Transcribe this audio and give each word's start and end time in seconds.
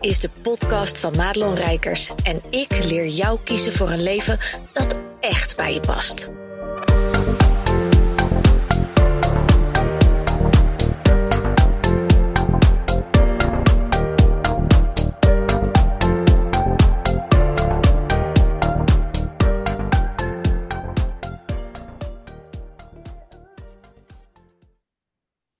is 0.00 0.20
de 0.20 0.30
podcast 0.42 1.00
van 1.00 1.16
Madelon 1.16 1.54
Rijkers 1.54 2.14
en 2.24 2.42
ik 2.50 2.84
leer 2.84 3.06
jou 3.06 3.38
kiezen 3.44 3.72
voor 3.72 3.90
een 3.90 4.02
leven 4.02 4.38
dat 4.72 4.98
echt 5.20 5.56
bij 5.56 5.74
je 5.74 5.80
past. 5.80 6.32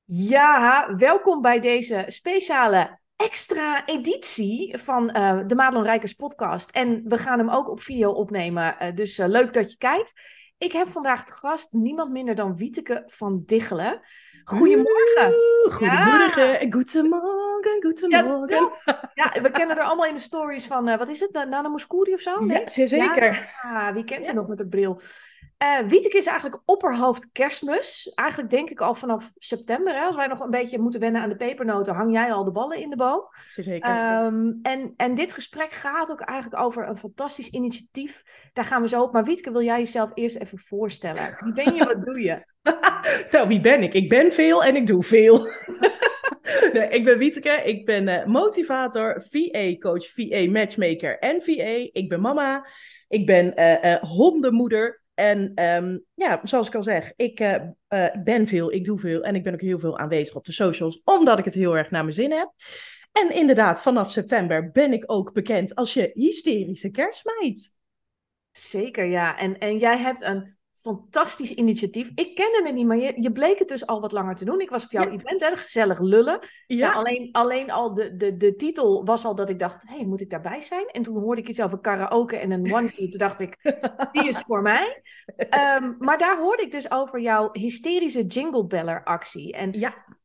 Ja, 0.04 0.94
welkom 0.96 1.42
bij 1.42 1.60
deze 1.60 2.04
speciale 2.06 2.99
extra 3.20 3.86
editie 3.86 4.78
van 4.78 5.16
uh, 5.16 5.40
de 5.46 5.54
Madelon 5.54 5.84
Rijkers 5.84 6.12
podcast. 6.12 6.70
En 6.70 7.02
we 7.04 7.18
gaan 7.18 7.38
hem 7.38 7.50
ook 7.50 7.68
op 7.68 7.80
video 7.80 8.10
opnemen, 8.10 8.76
uh, 8.82 8.94
dus 8.94 9.18
uh, 9.18 9.26
leuk 9.26 9.52
dat 9.52 9.70
je 9.70 9.76
kijkt. 9.78 10.12
Ik 10.58 10.72
heb 10.72 10.88
vandaag 10.88 11.24
te 11.24 11.32
gast 11.32 11.72
niemand 11.72 12.12
minder 12.12 12.34
dan 12.34 12.56
Wieteke 12.56 13.02
van 13.06 13.42
Diggelen. 13.46 14.00
Goedemorgen. 14.44 15.34
Goedemorgen, 15.70 16.46
ja. 16.46 16.70
goedemorgen, 16.70 17.82
goedemorgen. 17.82 18.70
Ja, 18.84 19.10
ja, 19.14 19.42
we 19.42 19.50
kennen 19.50 19.76
er 19.76 19.82
allemaal 19.82 20.06
in 20.06 20.14
de 20.14 20.20
stories 20.20 20.66
van, 20.66 20.96
wat 20.98 21.08
is 21.08 21.20
het, 21.20 21.32
Nana 21.32 21.68
Mouskouri 21.68 22.14
of 22.14 22.20
zo? 22.20 22.44
Nee? 22.44 22.58
Ja, 22.58 22.86
zeker. 22.86 23.54
Ja, 23.62 23.92
wie 23.92 24.04
kent 24.04 24.28
er 24.28 24.34
nog 24.34 24.48
met 24.48 24.58
de 24.58 24.68
bril? 24.68 25.00
Uh, 25.62 25.78
Wieteke 25.88 26.16
is 26.16 26.26
eigenlijk 26.26 26.62
opperhoofd 26.64 27.32
kerstmis. 27.32 28.12
Eigenlijk 28.14 28.50
denk 28.50 28.70
ik 28.70 28.80
al 28.80 28.94
vanaf 28.94 29.30
september. 29.38 29.94
Hè, 29.94 30.00
als 30.00 30.16
wij 30.16 30.26
nog 30.26 30.40
een 30.40 30.50
beetje 30.50 30.78
moeten 30.78 31.00
wennen 31.00 31.22
aan 31.22 31.28
de 31.28 31.36
pepernoten, 31.36 31.94
hang 31.94 32.12
jij 32.12 32.32
al 32.32 32.44
de 32.44 32.50
ballen 32.50 32.78
in 32.78 32.90
de 32.90 32.96
boom. 32.96 33.22
Zeker. 33.56 34.24
Um, 34.24 34.58
en, 34.62 34.94
en 34.96 35.14
dit 35.14 35.32
gesprek 35.32 35.72
gaat 35.72 36.10
ook 36.10 36.20
eigenlijk 36.20 36.62
over 36.62 36.88
een 36.88 36.96
fantastisch 36.96 37.48
initiatief. 37.48 38.22
Daar 38.52 38.64
gaan 38.64 38.82
we 38.82 38.88
zo 38.88 39.02
op. 39.02 39.12
Maar 39.12 39.24
Wieteke, 39.24 39.52
wil 39.52 39.62
jij 39.62 39.78
jezelf 39.78 40.10
eerst 40.14 40.36
even 40.36 40.58
voorstellen? 40.58 41.36
Wie 41.40 41.52
ben 41.52 41.74
je, 41.74 41.84
wat 41.84 42.04
doe 42.04 42.20
je? 42.20 42.44
nou, 43.32 43.48
wie 43.48 43.60
ben 43.60 43.82
ik? 43.82 43.94
Ik 43.94 44.08
ben 44.08 44.32
veel 44.32 44.64
en 44.64 44.76
ik 44.76 44.86
doe 44.86 45.02
veel. 45.02 45.38
nee, 46.72 46.88
ik 46.88 47.04
ben 47.04 47.18
Wieteke, 47.18 47.62
ik 47.64 47.84
ben 47.84 48.08
uh, 48.08 48.24
motivator, 48.24 49.24
VA-coach, 49.30 50.06
VA-matchmaker 50.06 51.18
en 51.18 51.42
VA. 51.42 51.88
Ik 51.92 52.08
ben 52.08 52.20
mama, 52.20 52.66
ik 53.08 53.26
ben 53.26 53.52
uh, 53.60 53.94
hondenmoeder, 53.94 54.99
en 55.20 55.64
um, 55.64 56.04
ja, 56.14 56.40
zoals 56.42 56.66
ik 56.66 56.74
al 56.74 56.82
zeg, 56.82 57.12
ik 57.16 57.40
uh, 57.40 57.56
uh, 57.88 58.06
ben 58.24 58.46
veel, 58.46 58.72
ik 58.72 58.84
doe 58.84 58.98
veel 58.98 59.22
en 59.22 59.34
ik 59.34 59.42
ben 59.42 59.52
ook 59.52 59.60
heel 59.60 59.78
veel 59.78 59.98
aanwezig 59.98 60.34
op 60.34 60.44
de 60.44 60.52
socials, 60.52 61.00
omdat 61.04 61.38
ik 61.38 61.44
het 61.44 61.54
heel 61.54 61.76
erg 61.76 61.90
naar 61.90 62.02
mijn 62.02 62.14
zin 62.14 62.32
heb. 62.32 62.52
En 63.12 63.34
inderdaad, 63.34 63.82
vanaf 63.82 64.10
september 64.10 64.70
ben 64.70 64.92
ik 64.92 65.02
ook 65.06 65.32
bekend 65.32 65.74
als 65.74 65.94
je 65.94 66.10
hysterische 66.14 66.90
kerstmeid. 66.90 67.72
Zeker, 68.50 69.04
ja. 69.04 69.38
En, 69.38 69.58
en 69.58 69.78
jij 69.78 69.98
hebt 69.98 70.22
een 70.22 70.56
fantastisch 70.80 71.54
initiatief. 71.54 72.10
Ik 72.14 72.34
kende 72.34 72.60
het 72.64 72.74
niet, 72.74 72.86
maar 72.86 72.96
je, 72.96 73.12
je 73.16 73.32
bleek 73.32 73.58
het 73.58 73.68
dus 73.68 73.86
al 73.86 74.00
wat 74.00 74.12
langer 74.12 74.34
te 74.34 74.44
doen. 74.44 74.60
Ik 74.60 74.70
was 74.70 74.84
op 74.84 74.90
jouw 74.90 75.04
ja. 75.04 75.10
event, 75.10 75.40
hè, 75.40 75.56
gezellig 75.56 76.00
lullen. 76.00 76.38
Ja. 76.66 76.76
ja. 76.76 76.92
alleen, 76.92 77.28
alleen 77.32 77.70
al 77.70 77.94
de, 77.94 78.16
de, 78.16 78.36
de 78.36 78.56
titel 78.56 79.04
was 79.04 79.24
al 79.24 79.34
dat 79.34 79.48
ik 79.48 79.58
dacht, 79.58 79.82
hé, 79.88 79.94
hey, 79.94 80.06
moet 80.06 80.20
ik 80.20 80.30
daarbij 80.30 80.62
zijn? 80.62 80.86
En 80.86 81.02
toen 81.02 81.18
hoorde 81.18 81.40
ik 81.40 81.48
iets 81.48 81.62
over 81.62 81.78
karaoke 81.78 82.36
en 82.36 82.50
een 82.50 82.74
onesie. 82.74 83.08
toen 83.08 83.18
dacht 83.18 83.40
ik, 83.40 83.56
die 84.12 84.28
is 84.28 84.38
voor 84.38 84.62
mij. 84.62 85.02
Um, 85.80 85.96
maar 85.98 86.18
daar 86.18 86.38
hoorde 86.38 86.62
ik 86.62 86.70
dus 86.70 86.90
over 86.90 87.20
jouw 87.20 87.48
hysterische 87.52 88.26
jingle 88.26 88.66
beller 88.66 89.04
actie. 89.04 89.52
En 89.52 89.72
ja. 89.72 90.18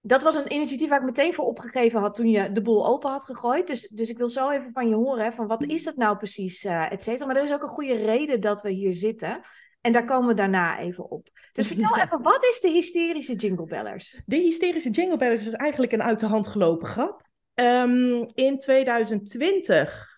Dat 0.00 0.22
was 0.22 0.34
een 0.34 0.52
initiatief 0.52 0.88
waar 0.88 0.98
ik 0.98 1.04
meteen 1.04 1.34
voor 1.34 1.44
opgegeven 1.44 2.00
had 2.00 2.14
toen 2.14 2.28
je 2.30 2.52
de 2.52 2.62
boel 2.62 2.86
open 2.86 3.10
had 3.10 3.24
gegooid. 3.24 3.66
Dus, 3.66 3.88
dus 3.88 4.08
ik 4.08 4.18
wil 4.18 4.28
zo 4.28 4.50
even 4.50 4.72
van 4.72 4.88
je 4.88 4.94
horen, 4.94 5.24
hè, 5.24 5.32
van 5.32 5.46
wat 5.46 5.64
is 5.64 5.84
dat 5.84 5.96
nou 5.96 6.16
precies, 6.16 6.64
uh, 6.64 6.92
et 6.92 7.02
cetera. 7.02 7.26
Maar 7.26 7.36
er 7.36 7.42
is 7.42 7.52
ook 7.52 7.62
een 7.62 7.68
goede 7.68 7.94
reden 7.94 8.40
dat 8.40 8.62
we 8.62 8.70
hier 8.70 8.94
zitten. 8.94 9.40
En 9.88 9.94
daar 9.94 10.04
komen 10.04 10.28
we 10.28 10.34
daarna 10.34 10.78
even 10.78 11.10
op. 11.10 11.28
Dus 11.52 11.66
vertel 11.76 11.96
even, 11.96 12.22
wat 12.22 12.44
is 12.44 12.60
de 12.60 12.68
hysterische 12.68 13.34
jinglebellers? 13.34 14.20
De 14.26 14.36
hysterische 14.36 14.90
jinglebellers 14.90 15.46
is 15.46 15.52
eigenlijk 15.52 15.92
een 15.92 16.02
uit 16.02 16.20
de 16.20 16.26
hand 16.26 16.46
gelopen 16.46 16.88
grap. 16.88 17.26
Um, 17.54 18.28
in 18.34 18.58
2020 18.58 20.16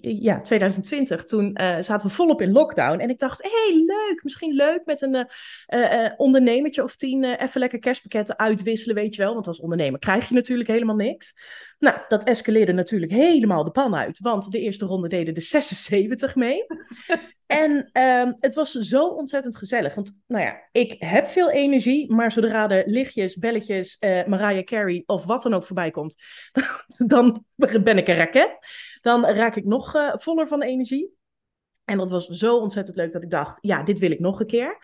ja, 0.00 0.40
2020, 0.40 1.24
toen 1.24 1.58
uh, 1.60 1.76
zaten 1.80 2.06
we 2.06 2.12
volop 2.12 2.40
in 2.40 2.52
lockdown. 2.52 2.98
En 2.98 3.10
ik 3.10 3.18
dacht, 3.18 3.42
hé, 3.42 3.48
hey, 3.50 3.84
leuk, 3.86 4.20
misschien 4.22 4.54
leuk 4.54 4.80
met 4.84 5.02
een 5.02 5.14
uh, 5.14 5.24
uh, 5.68 6.10
ondernemertje 6.16 6.82
of 6.82 6.96
tien 6.96 7.24
even 7.24 7.60
lekker 7.60 7.78
kerstpakketten 7.78 8.38
uitwisselen, 8.38 8.94
weet 8.94 9.14
je 9.14 9.22
wel. 9.22 9.34
Want 9.34 9.46
als 9.46 9.60
ondernemer 9.60 9.98
krijg 9.98 10.28
je 10.28 10.34
natuurlijk 10.34 10.68
helemaal 10.68 10.96
niks. 10.96 11.34
Nou, 11.78 11.96
dat 12.08 12.24
escaleerde 12.24 12.72
natuurlijk 12.72 13.12
helemaal 13.12 13.64
de 13.64 13.70
pan 13.70 13.96
uit, 13.96 14.18
want 14.18 14.50
de 14.50 14.60
eerste 14.60 14.86
ronde 14.86 15.08
deden 15.08 15.34
de 15.34 15.40
76 15.40 16.34
mee. 16.34 16.66
en 17.48 17.90
um, 18.02 18.34
het 18.36 18.54
was 18.54 18.72
zo 18.72 19.06
ontzettend 19.06 19.56
gezellig, 19.56 19.94
want 19.94 20.20
nou 20.26 20.44
ja, 20.44 20.68
ik 20.72 20.94
heb 20.98 21.28
veel 21.28 21.50
energie, 21.50 22.12
maar 22.12 22.32
zodra 22.32 22.68
er 22.68 22.88
lichtjes, 22.88 23.36
belletjes, 23.36 23.96
Mariah 24.26 24.64
Carey 24.64 25.02
of 25.06 25.24
wat 25.24 25.42
dan 25.42 25.54
ook 25.54 25.64
voorbij 25.64 25.90
komt, 25.90 26.16
dan 27.06 27.44
ben 27.56 27.98
ik 27.98 28.08
een 28.08 28.16
raket 28.16 28.58
dan 29.00 29.24
raak 29.24 29.56
ik 29.56 29.64
nog 29.64 29.94
uh, 29.94 30.12
voller 30.14 30.48
van 30.48 30.62
energie. 30.62 31.16
En 31.84 31.98
dat 31.98 32.10
was 32.10 32.26
zo 32.26 32.56
ontzettend 32.56 32.96
leuk 32.96 33.12
dat 33.12 33.22
ik 33.22 33.30
dacht, 33.30 33.58
ja, 33.60 33.82
dit 33.82 33.98
wil 33.98 34.10
ik 34.10 34.20
nog 34.20 34.40
een 34.40 34.46
keer. 34.46 34.78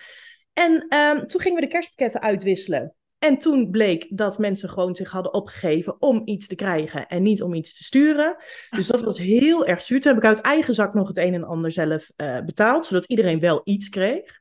En 0.52 0.96
um, 0.96 1.26
toen 1.26 1.41
gingen 1.41 1.60
we 1.60 1.66
de 1.66 1.72
kerstpakketten 1.72 2.20
uitwisselen. 2.20 2.94
En 3.24 3.38
toen 3.38 3.70
bleek 3.70 4.06
dat 4.10 4.38
mensen 4.38 4.68
gewoon 4.68 4.94
zich 4.94 5.10
hadden 5.10 5.34
opgegeven 5.34 6.02
om 6.02 6.22
iets 6.24 6.46
te 6.46 6.54
krijgen 6.54 7.06
en 7.06 7.22
niet 7.22 7.42
om 7.42 7.54
iets 7.54 7.76
te 7.76 7.84
sturen. 7.84 8.36
Dus 8.70 8.86
dat 8.86 9.02
was 9.02 9.18
heel 9.18 9.66
erg 9.66 9.82
zuur. 9.82 10.00
Toen 10.00 10.14
heb 10.14 10.22
ik 10.22 10.28
uit 10.28 10.40
eigen 10.40 10.74
zak 10.74 10.94
nog 10.94 11.08
het 11.08 11.16
een 11.16 11.34
en 11.34 11.44
ander 11.44 11.72
zelf 11.72 12.10
uh, 12.16 12.40
betaald, 12.40 12.86
zodat 12.86 13.04
iedereen 13.04 13.40
wel 13.40 13.60
iets 13.64 13.88
kreeg. 13.88 14.40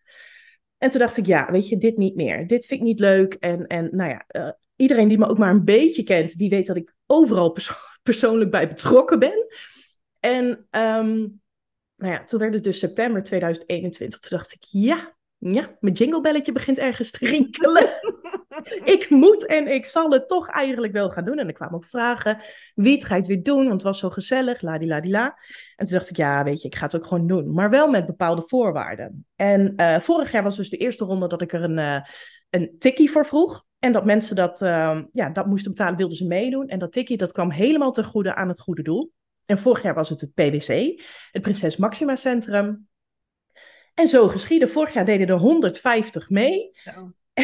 En 0.77 0.89
toen 0.89 0.99
dacht 0.99 1.17
ik, 1.17 1.25
ja, 1.25 1.51
weet 1.51 1.67
je, 1.67 1.77
dit 1.77 1.97
niet 1.97 2.15
meer. 2.15 2.47
Dit 2.47 2.65
vind 2.65 2.79
ik 2.79 2.85
niet 2.85 2.99
leuk. 2.99 3.33
En, 3.33 3.67
en 3.67 3.89
nou 3.91 4.09
ja, 4.09 4.25
uh, 4.31 4.51
iedereen 4.75 5.07
die 5.07 5.17
me 5.17 5.27
ook 5.27 5.37
maar 5.37 5.51
een 5.51 5.65
beetje 5.65 6.03
kent, 6.03 6.37
die 6.37 6.49
weet 6.49 6.65
dat 6.65 6.75
ik 6.75 6.95
overal 7.05 7.51
perso 7.51 7.73
persoonlijk 8.03 8.51
bij 8.51 8.67
betrokken 8.67 9.19
ben. 9.19 9.47
En 10.19 10.45
um, 10.71 11.41
nou 11.95 12.13
ja, 12.13 12.23
toen 12.23 12.39
werd 12.39 12.53
het 12.53 12.63
dus 12.63 12.79
september 12.79 13.23
2021. 13.23 14.19
Toen 14.19 14.37
dacht 14.37 14.53
ik, 14.53 14.63
ja, 14.63 15.15
ja, 15.51 15.77
mijn 15.79 15.93
jinglebelletje 15.93 16.51
begint 16.51 16.77
ergens 16.77 17.11
te 17.11 17.25
rinkelen. 17.27 17.89
ik 18.95 19.09
moet 19.09 19.45
en 19.45 19.67
ik 19.67 19.85
zal 19.85 20.11
het 20.11 20.27
toch 20.27 20.49
eigenlijk 20.49 20.93
wel 20.93 21.09
gaan 21.09 21.25
doen. 21.25 21.39
En 21.39 21.47
er 21.47 21.53
kwamen 21.53 21.75
ook 21.75 21.85
vragen, 21.85 22.41
wie 22.75 23.05
ga 23.05 23.13
je 23.13 23.19
het 23.19 23.29
weer 23.29 23.43
doen? 23.43 23.61
Want 23.61 23.71
het 23.71 23.81
was 23.81 23.99
zo 23.99 24.09
gezellig, 24.09 24.61
ladila. 24.61 25.37
En 25.75 25.85
toen 25.85 25.97
dacht 25.97 26.09
ik, 26.09 26.17
ja, 26.17 26.43
weet 26.43 26.61
je, 26.61 26.67
ik 26.67 26.75
ga 26.75 26.85
het 26.85 26.95
ook 26.95 27.05
gewoon 27.05 27.27
doen. 27.27 27.53
Maar 27.53 27.69
wel 27.69 27.89
met 27.89 28.05
bepaalde 28.05 28.43
voorwaarden. 28.45 29.25
En 29.35 29.73
uh, 29.77 29.99
vorig 29.99 30.31
jaar 30.31 30.43
was 30.43 30.55
dus 30.55 30.69
de 30.69 30.77
eerste 30.77 31.05
ronde 31.05 31.27
dat 31.27 31.41
ik 31.41 31.53
er 31.53 31.63
een, 31.63 31.77
uh, 31.77 32.01
een 32.49 32.75
tikkie 32.77 33.11
voor 33.11 33.25
vroeg. 33.25 33.65
En 33.79 33.91
dat 33.91 34.05
mensen 34.05 34.35
dat, 34.35 34.61
uh, 34.61 35.01
ja, 35.13 35.29
dat 35.29 35.45
moesten 35.45 35.71
betalen, 35.71 35.97
wilden 35.97 36.17
ze 36.17 36.27
meedoen. 36.27 36.67
En 36.67 36.79
dat 36.79 36.91
tikkie, 36.91 37.17
dat 37.17 37.31
kwam 37.31 37.51
helemaal 37.51 37.91
ten 37.91 38.03
goede 38.03 38.35
aan 38.35 38.47
het 38.47 38.59
goede 38.59 38.81
doel. 38.81 39.11
En 39.45 39.57
vorig 39.57 39.81
jaar 39.81 39.93
was 39.93 40.09
het 40.09 40.21
het 40.21 40.33
PwC, 40.33 41.01
het 41.31 41.41
Prinses 41.41 41.77
Maxima 41.77 42.15
Centrum. 42.15 42.87
En 43.93 44.07
zo 44.07 44.27
geschiedde. 44.27 44.67
Vorig 44.67 44.93
jaar 44.93 45.05
deden 45.05 45.27
er 45.27 45.37
150 45.37 46.29
mee. 46.29 46.71
Ja. 46.73 47.13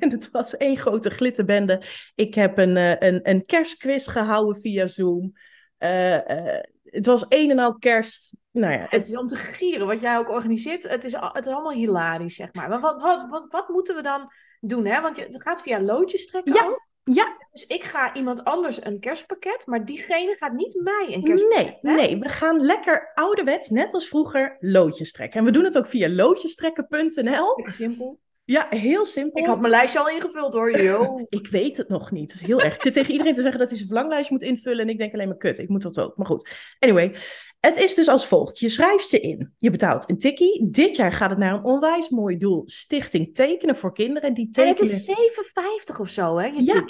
en 0.00 0.10
het 0.10 0.30
was 0.30 0.56
één 0.56 0.76
grote 0.76 1.10
glitterbende. 1.10 1.82
Ik 2.14 2.34
heb 2.34 2.58
een, 2.58 2.76
een, 3.04 3.20
een 3.22 3.44
kerstquiz 3.44 4.10
gehouden 4.10 4.60
via 4.60 4.86
Zoom. 4.86 5.32
Uh, 5.78 6.14
uh, 6.14 6.60
het 6.84 7.06
was 7.06 7.26
een 7.28 7.50
en 7.50 7.58
al 7.58 7.78
kerst. 7.78 8.36
Nou 8.50 8.72
ja, 8.72 8.80
het... 8.80 8.90
het... 8.90 9.06
is 9.06 9.16
om 9.16 9.26
te 9.26 9.36
gieren 9.36 9.86
wat 9.86 10.00
jij 10.00 10.18
ook 10.18 10.28
organiseert. 10.28 10.88
Het 10.88 11.04
is, 11.04 11.12
het 11.12 11.46
is 11.46 11.52
allemaal 11.52 11.72
hilarisch, 11.72 12.34
zeg 12.34 12.52
maar. 12.52 12.68
Maar 12.68 12.80
wat, 12.80 13.02
wat, 13.02 13.28
wat, 13.28 13.46
wat 13.50 13.68
moeten 13.68 13.94
we 13.94 14.02
dan 14.02 14.32
doen? 14.60 14.86
Hè? 14.86 15.00
Want 15.00 15.16
je, 15.16 15.22
het 15.22 15.42
gaat 15.42 15.62
via 15.62 15.80
loodjes 15.80 16.26
trekken. 16.26 16.54
Ja. 16.54 16.66
Ook. 16.66 16.86
Ja. 17.04 17.42
Dus 17.52 17.66
ik 17.66 17.82
ga 17.82 18.14
iemand 18.14 18.44
anders 18.44 18.84
een 18.84 19.00
kerstpakket, 19.00 19.66
maar 19.66 19.84
diegene 19.84 20.36
gaat 20.36 20.52
niet 20.52 20.80
mij 20.82 21.06
een 21.10 21.22
kerstpakket. 21.22 21.82
Nee, 21.82 21.94
nee, 21.94 22.18
we 22.18 22.28
gaan 22.28 22.60
lekker 22.60 23.10
ouderwets, 23.14 23.70
net 23.70 23.94
als 23.94 24.08
vroeger, 24.08 24.56
loodjes 24.60 25.12
trekken. 25.12 25.38
En 25.38 25.46
we 25.46 25.52
doen 25.52 25.64
het 25.64 25.78
ook 25.78 25.86
via 25.86 26.08
loodjestrekken.nl. 26.08 27.64
Simpel. 27.66 28.20
Ja, 28.46 28.66
heel 28.70 29.06
simpel. 29.06 29.42
Ik 29.42 29.46
had 29.48 29.60
mijn 29.60 29.70
lijstje 29.70 29.98
al 29.98 30.08
ingevuld 30.08 30.54
hoor, 30.54 30.80
yo. 30.82 31.24
ik 31.28 31.46
weet 31.46 31.76
het 31.76 31.88
nog 31.88 32.10
niet. 32.10 32.32
Dat 32.32 32.40
is 32.40 32.46
heel 32.46 32.60
erg. 32.60 32.74
Ik 32.74 32.82
zit 32.82 32.92
tegen 32.92 33.10
iedereen 33.10 33.34
te 33.34 33.40
zeggen 33.40 33.58
dat 33.58 33.68
hij 33.68 33.78
zijn 33.78 33.90
verlanglijstje 33.90 34.34
moet 34.34 34.42
invullen. 34.42 34.84
En 34.84 34.88
ik 34.88 34.98
denk 34.98 35.12
alleen 35.12 35.28
maar 35.28 35.36
kut, 35.36 35.58
ik 35.58 35.68
moet 35.68 35.82
dat 35.82 36.00
ook. 36.00 36.16
Maar 36.16 36.26
goed. 36.26 36.50
Anyway, 36.78 37.14
het 37.60 37.76
is 37.76 37.94
dus 37.94 38.08
als 38.08 38.26
volgt. 38.26 38.58
Je 38.58 38.68
schrijft 38.68 39.10
je 39.10 39.20
in. 39.20 39.54
Je 39.58 39.70
betaalt 39.70 40.10
een 40.10 40.18
tikkie. 40.18 40.70
Dit 40.70 40.96
jaar 40.96 41.12
gaat 41.12 41.30
het 41.30 41.38
naar 41.38 41.54
een 41.54 41.64
onwijs 41.64 42.08
mooi 42.08 42.36
doel. 42.36 42.62
Stichting 42.64 43.34
Tekenen 43.34 43.76
voor 43.76 43.92
Kinderen. 43.92 44.34
Die 44.34 44.50
tekenen... 44.50 44.76
En 44.76 44.82
het 44.82 44.92
is 44.92 45.94
7,50 45.94 46.00
of 46.00 46.08
zo, 46.08 46.38
hè? 46.38 46.46
Je 46.46 46.64
ja, 46.64 46.84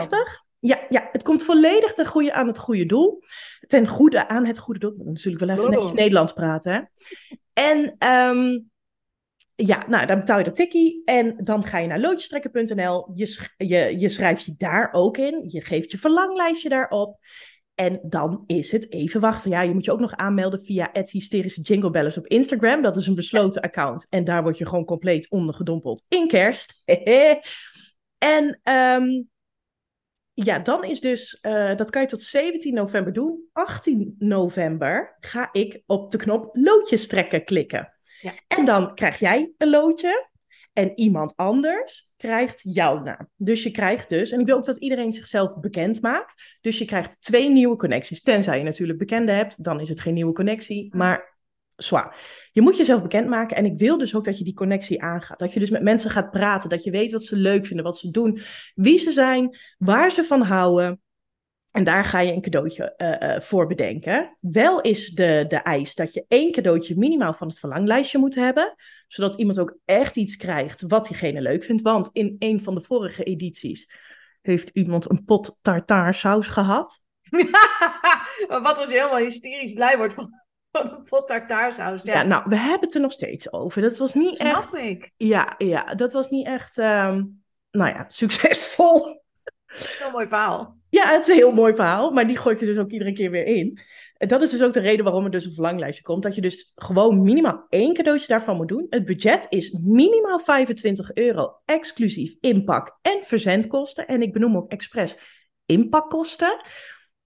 7,50. 0.00 0.50
Ja, 0.58 0.80
ja, 0.88 1.08
het 1.12 1.22
komt 1.22 1.44
volledig 1.44 1.92
ten 1.92 2.06
goede 2.06 2.32
aan 2.32 2.46
het 2.46 2.58
goede 2.58 2.86
doel. 2.86 3.22
Ten 3.66 3.86
goede 3.88 4.28
aan 4.28 4.46
het 4.46 4.58
goede 4.58 4.80
doel. 4.80 4.94
Natuurlijk 4.96 5.44
wel 5.44 5.56
even 5.56 5.70
netjes 5.70 5.92
Nederlands 5.92 6.32
praten, 6.32 6.72
hè? 6.72 6.80
En... 7.52 7.96
Um, 8.08 8.70
ja, 9.54 9.84
nou, 9.88 10.06
dan 10.06 10.18
betaal 10.18 10.38
je 10.38 10.44
dat 10.44 10.56
tikkie 10.56 11.02
en 11.04 11.36
dan 11.44 11.62
ga 11.64 11.78
je 11.78 11.86
naar 11.86 12.00
loodjestrekken.nl. 12.00 13.10
Je, 13.14 13.48
je, 13.56 13.98
je 13.98 14.08
schrijft 14.08 14.44
je 14.44 14.54
daar 14.56 14.92
ook 14.92 15.16
in. 15.16 15.44
Je 15.48 15.60
geeft 15.60 15.90
je 15.90 15.98
verlanglijstje 15.98 16.68
daarop. 16.68 17.18
En 17.74 18.00
dan 18.02 18.44
is 18.46 18.70
het 18.70 18.92
even 18.92 19.20
wachten. 19.20 19.50
Ja, 19.50 19.60
je 19.60 19.72
moet 19.72 19.84
je 19.84 19.92
ook 19.92 20.00
nog 20.00 20.12
aanmelden 20.12 20.64
via 20.64 20.88
het 20.92 21.10
hysterische 21.10 21.60
jinglebellers 21.60 22.16
op 22.16 22.26
Instagram. 22.26 22.82
Dat 22.82 22.96
is 22.96 23.06
een 23.06 23.14
besloten 23.14 23.62
account. 23.62 24.06
En 24.10 24.24
daar 24.24 24.42
word 24.42 24.58
je 24.58 24.66
gewoon 24.66 24.84
compleet 24.84 25.30
ondergedompeld 25.30 26.04
in 26.08 26.28
kerst. 26.28 26.82
en 28.18 28.60
um, 28.64 29.30
ja, 30.34 30.58
dan 30.58 30.84
is 30.84 31.00
dus, 31.00 31.38
uh, 31.42 31.76
dat 31.76 31.90
kan 31.90 32.02
je 32.02 32.08
tot 32.08 32.22
17 32.22 32.74
november 32.74 33.12
doen. 33.12 33.48
18 33.52 34.14
november 34.18 35.16
ga 35.20 35.48
ik 35.52 35.82
op 35.86 36.10
de 36.10 36.18
knop 36.18 36.56
loodjes 36.56 37.06
trekken 37.06 37.44
klikken. 37.44 37.92
Ja. 38.22 38.32
En 38.48 38.64
dan 38.64 38.94
krijg 38.94 39.18
jij 39.18 39.52
een 39.58 39.70
loodje 39.70 40.28
en 40.72 40.98
iemand 40.98 41.36
anders 41.36 42.10
krijgt 42.16 42.60
jouw 42.62 43.02
naam. 43.02 43.28
Dus 43.36 43.62
je 43.62 43.70
krijgt 43.70 44.08
dus, 44.08 44.30
en 44.30 44.40
ik 44.40 44.46
wil 44.46 44.56
ook 44.56 44.64
dat 44.64 44.76
iedereen 44.76 45.12
zichzelf 45.12 45.56
bekend 45.60 46.02
maakt. 46.02 46.58
Dus 46.60 46.78
je 46.78 46.84
krijgt 46.84 47.16
twee 47.20 47.50
nieuwe 47.50 47.76
connecties. 47.76 48.22
Tenzij 48.22 48.58
je 48.58 48.64
natuurlijk 48.64 48.98
bekende 48.98 49.32
hebt, 49.32 49.64
dan 49.64 49.80
is 49.80 49.88
het 49.88 50.00
geen 50.00 50.14
nieuwe 50.14 50.32
connectie. 50.32 50.96
Maar 50.96 51.38
zwaar. 51.76 52.16
Je 52.52 52.60
moet 52.60 52.76
jezelf 52.76 53.02
bekendmaken 53.02 53.56
en 53.56 53.64
ik 53.64 53.78
wil 53.78 53.98
dus 53.98 54.14
ook 54.14 54.24
dat 54.24 54.38
je 54.38 54.44
die 54.44 54.54
connectie 54.54 55.02
aangaat. 55.02 55.38
Dat 55.38 55.52
je 55.52 55.60
dus 55.60 55.70
met 55.70 55.82
mensen 55.82 56.10
gaat 56.10 56.30
praten, 56.30 56.70
dat 56.70 56.84
je 56.84 56.90
weet 56.90 57.12
wat 57.12 57.24
ze 57.24 57.36
leuk 57.36 57.66
vinden, 57.66 57.84
wat 57.84 57.98
ze 57.98 58.10
doen, 58.10 58.40
wie 58.74 58.98
ze 58.98 59.10
zijn, 59.10 59.58
waar 59.78 60.10
ze 60.10 60.24
van 60.24 60.42
houden. 60.42 61.00
En 61.72 61.84
daar 61.84 62.04
ga 62.04 62.20
je 62.20 62.32
een 62.32 62.42
cadeautje 62.42 62.94
uh, 62.96 63.30
uh, 63.30 63.40
voor 63.40 63.66
bedenken. 63.66 64.36
Wel 64.40 64.80
is 64.80 65.10
de, 65.10 65.44
de 65.48 65.56
eis 65.56 65.94
dat 65.94 66.12
je 66.12 66.24
één 66.28 66.52
cadeautje 66.52 66.98
minimaal 66.98 67.34
van 67.34 67.48
het 67.48 67.58
verlanglijstje 67.58 68.18
moet 68.18 68.34
hebben. 68.34 68.74
Zodat 69.08 69.34
iemand 69.34 69.58
ook 69.58 69.78
echt 69.84 70.16
iets 70.16 70.36
krijgt 70.36 70.84
wat 70.86 71.06
diegene 71.06 71.40
leuk 71.40 71.64
vindt. 71.64 71.82
Want 71.82 72.10
in 72.12 72.36
een 72.38 72.62
van 72.62 72.74
de 72.74 72.80
vorige 72.80 73.22
edities 73.22 73.90
heeft 74.42 74.70
iemand 74.72 75.10
een 75.10 75.24
pot 75.24 75.58
tartaar 75.62 76.14
saus 76.14 76.46
gehad. 76.46 77.04
wat 78.48 78.78
als 78.78 78.88
je 78.88 78.94
helemaal 78.94 79.16
hysterisch 79.16 79.72
blij 79.72 79.96
wordt 79.96 80.14
van 80.14 80.40
een 80.70 81.02
pot 81.02 81.26
tartaarsaus. 81.26 82.02
Ja. 82.02 82.14
ja. 82.14 82.22
nou, 82.22 82.42
we 82.48 82.56
hebben 82.56 82.80
het 82.80 82.94
er 82.94 83.00
nog 83.00 83.12
steeds 83.12 83.52
over. 83.52 83.82
Dat 83.82 83.98
was 83.98 84.14
niet 84.14 84.38
echt... 84.38 84.74
ik. 84.74 85.10
Ja, 85.16 85.54
ja, 85.58 85.94
dat 85.94 86.12
was 86.12 86.30
niet 86.30 86.46
echt, 86.46 86.76
um, 86.76 87.42
nou 87.70 87.90
ja, 87.90 88.04
succesvol. 88.08 89.22
Dat 89.66 89.78
is 89.78 89.96
een 89.98 90.04
heel 90.04 90.12
mooi 90.12 90.28
verhaal. 90.28 90.80
Ja, 90.92 91.12
het 91.12 91.22
is 91.22 91.28
een 91.28 91.34
heel 91.34 91.52
mooi 91.52 91.74
verhaal, 91.74 92.10
maar 92.10 92.26
die 92.26 92.36
gooit 92.36 92.60
er 92.60 92.66
dus 92.66 92.78
ook 92.78 92.90
iedere 92.90 93.12
keer 93.12 93.30
weer 93.30 93.44
in. 93.44 93.78
En 94.16 94.28
dat 94.28 94.42
is 94.42 94.50
dus 94.50 94.62
ook 94.62 94.72
de 94.72 94.80
reden 94.80 95.04
waarom 95.04 95.24
er 95.24 95.30
dus 95.30 95.44
een 95.44 95.54
verlanglijstje 95.54 96.02
komt. 96.02 96.22
Dat 96.22 96.34
je 96.34 96.40
dus 96.40 96.72
gewoon 96.74 97.22
minimaal 97.22 97.66
één 97.68 97.94
cadeautje 97.94 98.26
daarvan 98.26 98.56
moet 98.56 98.68
doen. 98.68 98.86
Het 98.88 99.04
budget 99.04 99.46
is 99.48 99.78
minimaal 99.82 100.38
25 100.40 101.12
euro, 101.12 101.60
exclusief 101.64 102.34
inpak 102.40 102.98
en 103.02 103.22
verzendkosten. 103.22 104.06
En 104.06 104.22
ik 104.22 104.32
benoem 104.32 104.56
ook 104.56 104.70
expres 104.70 105.18
inpakkosten. 105.66 106.64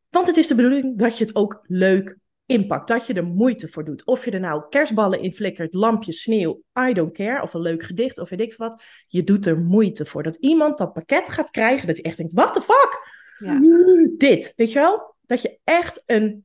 Want 0.08 0.26
het 0.26 0.36
is 0.36 0.46
de 0.46 0.54
bedoeling 0.54 0.98
dat 0.98 1.18
je 1.18 1.24
het 1.24 1.36
ook 1.36 1.60
leuk 1.62 2.18
impact, 2.44 2.88
dat 2.88 3.06
je 3.06 3.14
er 3.14 3.24
moeite 3.24 3.68
voor 3.68 3.84
doet. 3.84 4.04
Of 4.04 4.24
je 4.24 4.30
er 4.30 4.40
nou 4.40 4.68
kerstballen 4.68 5.20
in 5.20 5.32
flikkert, 5.32 5.74
lampjes, 5.74 6.22
sneeuw, 6.22 6.62
I 6.88 6.92
don't 6.92 7.12
care, 7.12 7.42
of 7.42 7.54
een 7.54 7.60
leuk 7.60 7.82
gedicht, 7.82 8.18
of 8.18 8.28
weet 8.28 8.40
ik 8.40 8.54
wat. 8.56 8.82
Je 9.08 9.24
doet 9.24 9.46
er 9.46 9.58
moeite 9.58 10.06
voor. 10.06 10.22
Dat 10.22 10.36
iemand 10.36 10.78
dat 10.78 10.92
pakket 10.92 11.28
gaat 11.28 11.50
krijgen, 11.50 11.86
dat 11.86 11.96
hij 11.96 12.04
echt 12.04 12.16
denkt, 12.16 12.32
what 12.32 12.52
the 12.52 12.60
fuck? 12.60 13.14
Ja. 13.38 13.58
Dit, 14.16 14.52
weet 14.56 14.72
je 14.72 14.78
wel? 14.78 15.14
Dat 15.26 15.42
je 15.42 15.58
echt 15.64 16.02
een, 16.06 16.44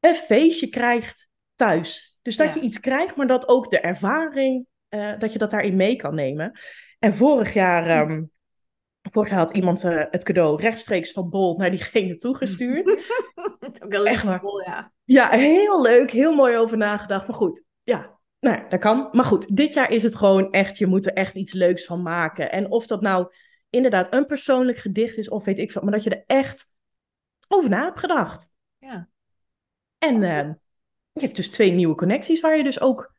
een 0.00 0.14
feestje 0.14 0.68
krijgt 0.68 1.28
thuis. 1.56 2.18
Dus 2.22 2.36
dat 2.36 2.54
je 2.54 2.60
iets 2.60 2.80
krijgt, 2.80 3.16
maar 3.16 3.26
dat 3.26 3.48
ook 3.48 3.70
de 3.70 3.80
ervaring, 3.80 4.66
uh, 4.90 5.18
dat 5.18 5.32
je 5.32 5.38
dat 5.38 5.50
daarin 5.50 5.76
mee 5.76 5.96
kan 5.96 6.14
nemen. 6.14 6.58
En 6.98 7.14
vorig 7.14 7.54
jaar... 7.54 8.10
Um, 8.10 8.30
Vorig 9.10 9.28
jaar 9.28 9.38
had 9.38 9.54
iemand 9.54 9.84
uh, 9.84 10.04
het 10.10 10.24
cadeau 10.24 10.60
rechtstreeks 10.60 11.12
van 11.12 11.30
Bol 11.30 11.56
naar 11.56 11.70
diegene 11.70 12.16
toegestuurd. 12.16 12.88
ook 13.84 13.92
een 13.92 14.06
Echt 14.06 14.40
Bol, 14.40 14.60
ja. 14.60 14.92
Ja, 15.04 15.28
heel 15.30 15.82
leuk, 15.82 16.10
heel 16.10 16.34
mooi 16.34 16.56
over 16.56 16.76
nagedacht. 16.76 17.26
Maar 17.26 17.36
goed, 17.36 17.62
ja, 17.82 18.18
nou, 18.40 18.68
dat 18.68 18.80
kan. 18.80 19.08
Maar 19.12 19.24
goed, 19.24 19.56
dit 19.56 19.74
jaar 19.74 19.90
is 19.90 20.02
het 20.02 20.16
gewoon 20.16 20.50
echt, 20.50 20.78
je 20.78 20.86
moet 20.86 21.06
er 21.06 21.12
echt 21.12 21.34
iets 21.34 21.52
leuks 21.52 21.84
van 21.84 22.02
maken. 22.02 22.52
En 22.52 22.70
of 22.70 22.86
dat 22.86 23.00
nou 23.00 23.34
inderdaad 23.72 24.14
een 24.14 24.26
persoonlijk 24.26 24.78
gedicht 24.78 25.16
is 25.16 25.28
of 25.28 25.44
weet 25.44 25.58
ik 25.58 25.72
veel, 25.72 25.82
maar 25.82 25.92
dat 25.92 26.02
je 26.02 26.10
er 26.10 26.24
echt 26.26 26.66
over 27.48 27.70
na 27.70 27.84
hebt 27.84 27.98
gedacht. 27.98 28.50
Ja. 28.78 29.08
En 29.98 30.22
uh, 30.22 30.50
je 31.12 31.20
hebt 31.20 31.36
dus 31.36 31.50
twee 31.50 31.70
nieuwe 31.70 31.94
connecties 31.94 32.40
waar 32.40 32.56
je 32.56 32.62
dus 32.62 32.80
ook 32.80 33.14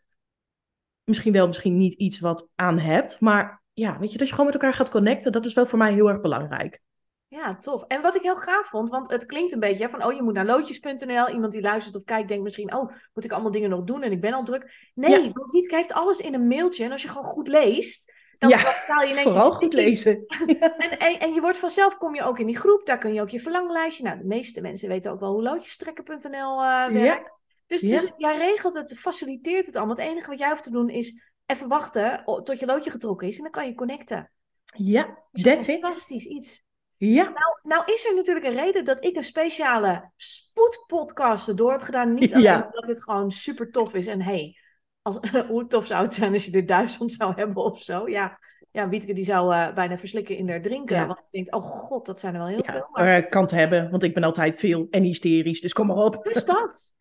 misschien 1.03 1.33
wel, 1.33 1.47
misschien 1.47 1.77
niet 1.77 1.93
iets 1.93 2.19
wat 2.19 2.49
aan 2.55 2.79
hebt, 2.79 3.19
maar 3.19 3.63
ja, 3.73 3.99
weet 3.99 4.11
je, 4.11 4.17
dat 4.17 4.27
je 4.27 4.33
gewoon 4.33 4.51
met 4.51 4.61
elkaar 4.61 4.73
gaat 4.73 4.89
connecten, 4.89 5.31
dat 5.31 5.45
is 5.45 5.53
wel 5.53 5.65
voor 5.65 5.77
mij 5.77 5.93
heel 5.93 6.09
erg 6.09 6.21
belangrijk. 6.21 6.81
Ja, 7.27 7.57
tof. 7.57 7.83
En 7.87 8.01
wat 8.01 8.15
ik 8.15 8.21
heel 8.21 8.35
gaaf 8.35 8.67
vond, 8.69 8.89
want 8.89 9.11
het 9.11 9.25
klinkt 9.25 9.53
een 9.53 9.59
beetje 9.59 9.89
van, 9.89 10.05
oh, 10.05 10.13
je 10.13 10.21
moet 10.21 10.33
naar 10.33 10.45
loodjes.nl. 10.45 11.29
Iemand 11.29 11.51
die 11.51 11.61
luistert 11.61 11.95
of 11.95 12.03
kijkt, 12.03 12.27
denkt 12.27 12.43
misschien, 12.43 12.75
oh, 12.75 12.91
moet 13.13 13.23
ik 13.23 13.31
allemaal 13.31 13.51
dingen 13.51 13.69
nog 13.69 13.83
doen 13.83 14.03
en 14.03 14.11
ik 14.11 14.21
ben 14.21 14.33
al 14.33 14.43
druk. 14.43 14.91
Nee, 14.93 15.31
want 15.33 15.51
Wietke 15.51 15.75
heeft 15.75 15.93
alles 15.93 16.19
in 16.19 16.33
een 16.33 16.47
mailtje. 16.47 16.83
En 16.83 16.91
als 16.91 17.01
je 17.01 17.07
gewoon 17.07 17.23
goed 17.23 17.47
leest, 17.47 18.13
dan, 18.37 18.49
ja, 18.49 18.57
je 18.57 19.07
netjes... 19.07 19.23
vooral 19.23 19.51
goed 19.51 19.73
lezen. 19.73 20.25
en, 20.77 20.99
en, 20.99 21.19
en, 21.19 21.33
je 21.33 21.41
wordt 21.41 21.57
vanzelf, 21.57 21.97
kom 21.97 22.15
je 22.15 22.23
ook 22.23 22.39
in 22.39 22.45
die 22.45 22.57
groep, 22.57 22.85
daar 22.85 22.97
kun 22.97 23.13
je 23.13 23.21
ook 23.21 23.29
je 23.29 23.39
verlanglijstje. 23.39 24.03
Nou, 24.03 24.17
de 24.17 24.25
meeste 24.25 24.61
mensen 24.61 24.89
weten 24.89 25.11
ook 25.11 25.19
wel 25.19 25.31
hoe 25.31 25.43
loodjestrekken.nl 25.43 26.63
uh, 26.63 26.87
werkt. 26.87 27.25
Ja. 27.25 27.31
Dus, 27.67 27.81
dus 27.81 28.11
jij 28.17 28.37
regelt 28.37 28.75
het, 28.75 28.99
faciliteert 28.99 29.65
het 29.65 29.75
allemaal. 29.75 29.95
Het 29.95 30.05
enige 30.05 30.29
wat 30.29 30.39
jij 30.39 30.49
hoeft 30.49 30.63
te 30.63 30.71
doen 30.71 30.89
is 30.89 31.31
even 31.45 31.67
wachten 31.67 32.23
tot 32.43 32.59
je 32.59 32.65
loodje 32.65 32.91
getrokken 32.91 33.27
is 33.27 33.37
en 33.37 33.43
dan 33.43 33.51
kan 33.51 33.67
je 33.67 33.75
connecten. 33.75 34.31
Ja, 34.75 35.17
that's 35.31 35.67
it. 35.67 35.79
Fantastisch 35.79 36.25
iets. 36.25 36.63
Ja. 36.97 37.23
Nou, 37.23 37.59
nou 37.63 37.93
is 37.93 38.05
er 38.05 38.15
natuurlijk 38.15 38.45
een 38.45 38.55
reden 38.55 38.85
dat 38.85 39.03
ik 39.03 39.15
een 39.15 39.23
speciale 39.23 40.11
spoedpodcast 40.15 41.47
erdoor 41.47 41.71
heb 41.71 41.81
gedaan. 41.81 42.13
Niet 42.13 42.33
alleen 42.33 42.43
ja. 42.43 42.69
dat 42.71 42.85
dit 42.85 43.03
gewoon 43.03 43.31
super 43.31 43.71
tof 43.71 43.93
is 43.93 44.07
en 44.07 44.21
hey, 44.21 44.57
als, 45.03 45.19
hoe 45.47 45.67
tof 45.67 45.85
zou 45.85 46.03
het 46.03 46.13
zijn 46.13 46.33
als 46.33 46.45
je 46.45 46.51
er 46.51 46.65
duizend 46.65 47.11
zou 47.11 47.33
hebben 47.35 47.63
of 47.63 47.81
zo. 47.81 48.09
Ja, 48.09 48.39
ja 48.71 48.89
Wietke 48.89 49.13
die 49.13 49.23
zou 49.23 49.53
uh, 49.53 49.73
bijna 49.73 49.97
verslikken 49.97 50.37
in 50.37 50.49
haar 50.49 50.61
drinken. 50.61 50.95
Ja. 50.95 51.07
Want 51.07 51.19
ik 51.19 51.31
denk, 51.31 51.55
oh 51.55 51.63
god, 51.63 52.05
dat 52.05 52.19
zijn 52.19 52.33
er 52.33 52.39
wel 52.39 52.49
heel 52.49 52.63
ja, 52.65 52.71
veel. 52.71 52.87
Maar 52.91 53.17
ik 53.17 53.29
kan 53.29 53.41
het 53.41 53.51
hebben, 53.51 53.91
want 53.91 54.03
ik 54.03 54.13
ben 54.13 54.23
altijd 54.23 54.59
veel 54.59 54.87
en 54.89 55.03
hysterisch, 55.03 55.61
dus 55.61 55.73
kom 55.73 55.87
maar 55.87 55.95
op. 55.95 56.23
Dus 56.23 56.45
dat. 56.45 56.95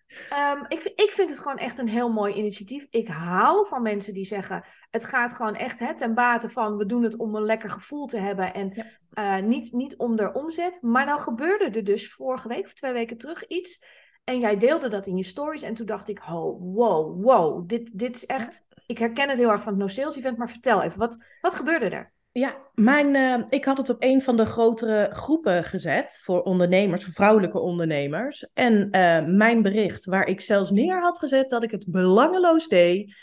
Um, 0.52 0.64
ik, 0.68 0.92
ik 0.94 1.10
vind 1.10 1.30
het 1.30 1.38
gewoon 1.38 1.58
echt 1.58 1.78
een 1.78 1.88
heel 1.88 2.12
mooi 2.12 2.34
initiatief. 2.34 2.86
Ik 2.90 3.08
hou 3.08 3.66
van 3.66 3.82
mensen 3.82 4.14
die 4.14 4.24
zeggen: 4.24 4.64
het 4.90 5.04
gaat 5.04 5.32
gewoon 5.32 5.56
echt 5.56 5.78
hè, 5.78 5.96
ten 5.96 6.14
bate 6.14 6.48
van 6.48 6.76
we 6.76 6.86
doen 6.86 7.02
het 7.02 7.16
om 7.16 7.34
een 7.34 7.44
lekker 7.44 7.70
gevoel 7.70 8.06
te 8.06 8.18
hebben 8.18 8.54
en 8.54 8.72
ja. 8.74 9.38
uh, 9.38 9.46
niet, 9.46 9.72
niet 9.72 9.96
om 9.96 10.16
de 10.16 10.32
omzet. 10.32 10.78
Maar 10.82 11.04
nou 11.04 11.20
gebeurde 11.20 11.64
er 11.64 11.84
dus 11.84 12.12
vorige 12.12 12.48
week 12.48 12.64
of 12.64 12.72
twee 12.72 12.92
weken 12.92 13.18
terug 13.18 13.46
iets. 13.46 13.84
En 14.24 14.40
jij 14.40 14.58
deelde 14.58 14.88
dat 14.88 15.06
in 15.06 15.16
je 15.16 15.24
stories. 15.24 15.62
En 15.62 15.74
toen 15.74 15.86
dacht 15.86 16.08
ik: 16.08 16.18
oh, 16.18 16.74
wow, 16.74 17.24
wow, 17.24 17.68
dit, 17.68 17.98
dit 17.98 18.16
is 18.16 18.26
echt. 18.26 18.64
Ik 18.86 18.98
herken 18.98 19.28
het 19.28 19.38
heel 19.38 19.50
erg 19.50 19.62
van 19.62 19.72
het 19.72 19.80
No 19.80 19.88
Sales 19.88 20.16
Event, 20.16 20.36
maar 20.38 20.50
vertel 20.50 20.82
even, 20.82 20.98
wat, 20.98 21.24
wat 21.40 21.54
gebeurde 21.54 21.88
er? 21.88 22.12
Ja, 22.32 22.56
mijn, 22.74 23.14
uh, 23.14 23.46
ik 23.48 23.64
had 23.64 23.76
het 23.76 23.88
op 23.88 23.96
een 23.98 24.22
van 24.22 24.36
de 24.36 24.46
grotere 24.46 25.08
groepen 25.12 25.64
gezet 25.64 26.20
voor 26.22 26.42
ondernemers, 26.42 27.04
voor 27.04 27.12
vrouwelijke 27.12 27.58
ondernemers. 27.58 28.50
En 28.52 28.74
uh, 28.74 29.26
mijn 29.26 29.62
bericht, 29.62 30.04
waar 30.04 30.26
ik 30.26 30.40
zelfs 30.40 30.70
neer 30.70 31.00
had 31.00 31.18
gezet 31.18 31.50
dat 31.50 31.62
ik 31.62 31.70
het 31.70 31.84
belangeloos 31.88 32.68
deed, 32.68 33.14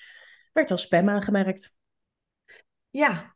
werd 0.54 0.72
als 0.72 0.82
spam 0.82 1.10
aangemerkt. 1.10 1.74
Ja. 2.90 3.36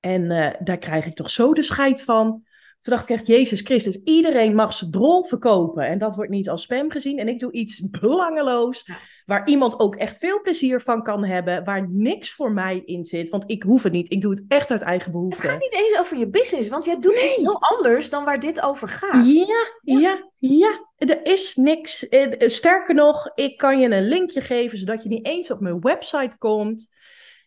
En 0.00 0.22
uh, 0.30 0.54
daar 0.58 0.78
krijg 0.78 1.06
ik 1.06 1.14
toch 1.14 1.30
zo 1.30 1.52
de 1.52 1.62
scheid 1.62 2.02
van. 2.02 2.45
Toen 2.86 2.94
dacht 2.94 3.08
ik 3.08 3.16
echt, 3.16 3.26
Jezus 3.26 3.60
Christus, 3.60 3.98
iedereen 4.04 4.54
mag 4.54 4.72
zijn 4.72 4.90
drol 4.90 5.24
verkopen. 5.24 5.86
En 5.86 5.98
dat 5.98 6.14
wordt 6.14 6.30
niet 6.30 6.48
als 6.48 6.62
spam 6.62 6.90
gezien. 6.90 7.18
En 7.18 7.28
ik 7.28 7.38
doe 7.38 7.52
iets 7.52 7.90
belangeloos, 7.90 8.82
ja. 8.84 8.96
waar 9.24 9.48
iemand 9.48 9.80
ook 9.80 9.96
echt 9.96 10.18
veel 10.18 10.40
plezier 10.40 10.80
van 10.80 11.02
kan 11.02 11.24
hebben. 11.24 11.64
Waar 11.64 11.88
niks 11.90 12.32
voor 12.32 12.52
mij 12.52 12.82
in 12.84 13.04
zit, 13.04 13.28
want 13.28 13.44
ik 13.46 13.62
hoef 13.62 13.82
het 13.82 13.92
niet. 13.92 14.12
Ik 14.12 14.20
doe 14.20 14.30
het 14.30 14.44
echt 14.48 14.70
uit 14.70 14.82
eigen 14.82 15.12
behoefte. 15.12 15.42
Het 15.42 15.50
gaat 15.50 15.60
niet 15.60 15.72
eens 15.72 15.98
over 15.98 16.18
je 16.18 16.28
business, 16.28 16.68
want 16.68 16.84
jij 16.84 17.00
doet 17.00 17.14
nee. 17.14 17.24
iets 17.24 17.36
heel 17.36 17.62
anders 17.62 18.10
dan 18.10 18.24
waar 18.24 18.40
dit 18.40 18.60
over 18.60 18.88
gaat. 18.88 19.26
Ja, 19.26 19.46
ja, 19.82 19.98
ja. 19.98 20.30
ja. 20.38 20.88
Er 20.96 21.26
is 21.26 21.54
niks. 21.54 22.06
Sterker 22.38 22.94
nog, 22.94 23.32
ik 23.34 23.56
kan 23.56 23.80
je 23.80 23.90
een 23.90 24.08
linkje 24.08 24.40
geven, 24.40 24.78
zodat 24.78 25.02
je 25.02 25.08
niet 25.08 25.26
eens 25.26 25.50
op 25.50 25.60
mijn 25.60 25.80
website 25.80 26.38
komt. 26.38 26.94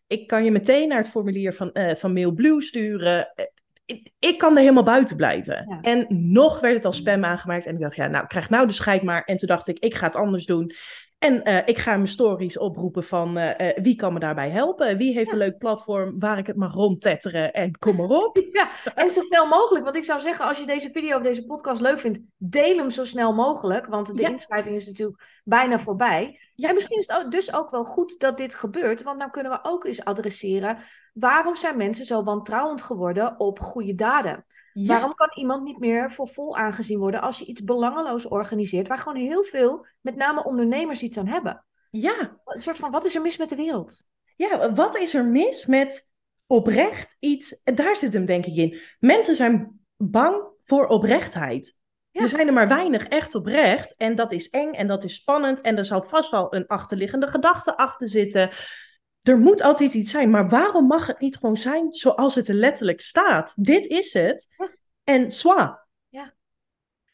Ik 0.07 0.27
kan 0.27 0.43
je 0.43 0.51
meteen 0.51 0.87
naar 0.87 0.97
het 0.97 1.09
formulier 1.09 1.53
van, 1.53 1.69
uh, 1.73 1.95
van 1.95 2.13
MailBlue 2.13 2.61
sturen 2.61 3.33
ik 4.19 4.37
kan 4.37 4.53
er 4.53 4.59
helemaal 4.59 4.83
buiten 4.83 5.15
blijven. 5.15 5.65
Ja. 5.69 5.79
En 5.81 6.05
nog 6.09 6.59
werd 6.59 6.75
het 6.75 6.85
als 6.85 6.97
spam 6.97 7.25
aangemaakt. 7.25 7.65
En 7.65 7.73
ik 7.73 7.81
dacht, 7.81 7.95
ja, 7.95 8.07
nou, 8.07 8.27
krijg 8.27 8.49
nou 8.49 8.67
de 8.67 8.73
scheid 8.73 9.03
maar. 9.03 9.23
En 9.23 9.37
toen 9.37 9.47
dacht 9.47 9.67
ik, 9.67 9.79
ik 9.79 9.95
ga 9.95 10.05
het 10.05 10.15
anders 10.15 10.45
doen. 10.45 10.73
En 11.19 11.49
uh, 11.49 11.57
ik 11.65 11.77
ga 11.77 11.95
mijn 11.95 12.07
stories 12.07 12.57
oproepen 12.57 13.03
van 13.03 13.37
uh, 13.37 13.49
uh, 13.57 13.67
wie 13.75 13.95
kan 13.95 14.13
me 14.13 14.19
daarbij 14.19 14.49
helpen? 14.49 14.97
Wie 14.97 15.13
heeft 15.13 15.27
ja. 15.27 15.33
een 15.33 15.39
leuk 15.39 15.57
platform 15.57 16.19
waar 16.19 16.37
ik 16.37 16.47
het 16.47 16.55
mag 16.55 16.73
rondtetteren 16.73 17.53
en 17.53 17.77
kom 17.77 17.95
maar 17.95 18.09
op. 18.09 18.37
Ja, 18.51 18.69
en 18.95 19.13
zoveel 19.13 19.47
mogelijk. 19.47 19.83
Want 19.83 19.95
ik 19.95 20.03
zou 20.03 20.19
zeggen, 20.19 20.45
als 20.45 20.59
je 20.59 20.65
deze 20.65 20.89
video 20.91 21.17
of 21.17 21.23
deze 21.23 21.45
podcast 21.45 21.81
leuk 21.81 21.99
vindt, 21.99 22.19
deel 22.37 22.77
hem 22.77 22.89
zo 22.89 23.05
snel 23.05 23.33
mogelijk. 23.33 23.85
Want 23.85 24.15
de 24.15 24.21
ja. 24.21 24.29
inschrijving 24.29 24.75
is 24.75 24.87
natuurlijk 24.87 25.38
bijna 25.43 25.79
voorbij. 25.79 26.39
Ja. 26.55 26.67
En 26.67 26.73
misschien 26.73 26.97
is 26.97 27.07
het 27.07 27.31
dus 27.31 27.53
ook 27.53 27.69
wel 27.69 27.83
goed 27.83 28.19
dat 28.19 28.37
dit 28.37 28.55
gebeurt, 28.55 29.03
want 29.03 29.17
nou 29.17 29.31
kunnen 29.31 29.51
we 29.51 29.59
ook 29.61 29.85
eens 29.85 30.05
adresseren 30.05 30.77
waarom 31.13 31.55
zijn 31.55 31.77
mensen 31.77 32.05
zo 32.05 32.23
wantrouwend 32.23 32.81
geworden 32.81 33.39
op 33.39 33.59
goede 33.59 33.95
daden? 33.95 34.45
Waarom 34.73 35.13
kan 35.13 35.31
iemand 35.33 35.63
niet 35.63 35.79
meer 35.79 36.11
voor 36.11 36.27
vol 36.27 36.57
aangezien 36.57 36.99
worden 36.99 37.21
als 37.21 37.39
je 37.39 37.45
iets 37.45 37.63
belangeloos 37.63 38.27
organiseert, 38.27 38.87
waar 38.87 38.97
gewoon 38.97 39.17
heel 39.17 39.43
veel, 39.43 39.85
met 40.01 40.15
name 40.15 40.43
ondernemers, 40.43 41.01
iets 41.01 41.17
aan 41.17 41.27
hebben? 41.27 41.65
Ja. 41.89 42.39
Een 42.45 42.59
soort 42.59 42.77
van, 42.77 42.91
wat 42.91 43.05
is 43.05 43.15
er 43.15 43.21
mis 43.21 43.37
met 43.37 43.49
de 43.49 43.55
wereld? 43.55 44.07
Ja, 44.35 44.73
wat 44.73 44.97
is 44.97 45.13
er 45.13 45.25
mis 45.25 45.65
met 45.65 46.09
oprecht 46.47 47.15
iets? 47.19 47.61
Daar 47.63 47.95
zit 47.95 48.13
hem 48.13 48.25
denk 48.25 48.45
ik 48.45 48.55
in. 48.55 48.79
Mensen 48.99 49.35
zijn 49.35 49.79
bang 49.97 50.43
voor 50.65 50.87
oprechtheid. 50.87 51.75
Er 52.11 52.27
zijn 52.27 52.47
er 52.47 52.53
maar 52.53 52.67
weinig 52.67 53.07
echt 53.07 53.35
oprecht. 53.35 53.95
En 53.95 54.15
dat 54.15 54.31
is 54.31 54.49
eng 54.49 54.71
en 54.71 54.87
dat 54.87 55.03
is 55.03 55.15
spannend. 55.15 55.61
En 55.61 55.77
er 55.77 55.85
zal 55.85 56.01
vast 56.01 56.31
wel 56.31 56.55
een 56.55 56.67
achterliggende 56.67 57.27
gedachte 57.27 57.77
achter 57.77 58.07
zitten. 58.07 58.49
Er 59.21 59.37
moet 59.37 59.61
altijd 59.61 59.93
iets 59.93 60.11
zijn. 60.11 60.29
Maar 60.29 60.49
waarom 60.49 60.87
mag 60.87 61.07
het 61.07 61.19
niet 61.19 61.37
gewoon 61.37 61.57
zijn 61.57 61.93
zoals 61.93 62.35
het 62.35 62.47
er 62.47 62.55
letterlijk 62.55 63.01
staat? 63.01 63.53
Dit 63.55 63.85
is 63.85 64.13
het. 64.13 64.47
En 65.03 65.31
zwa. 65.31 65.87
Ja. 66.09 66.33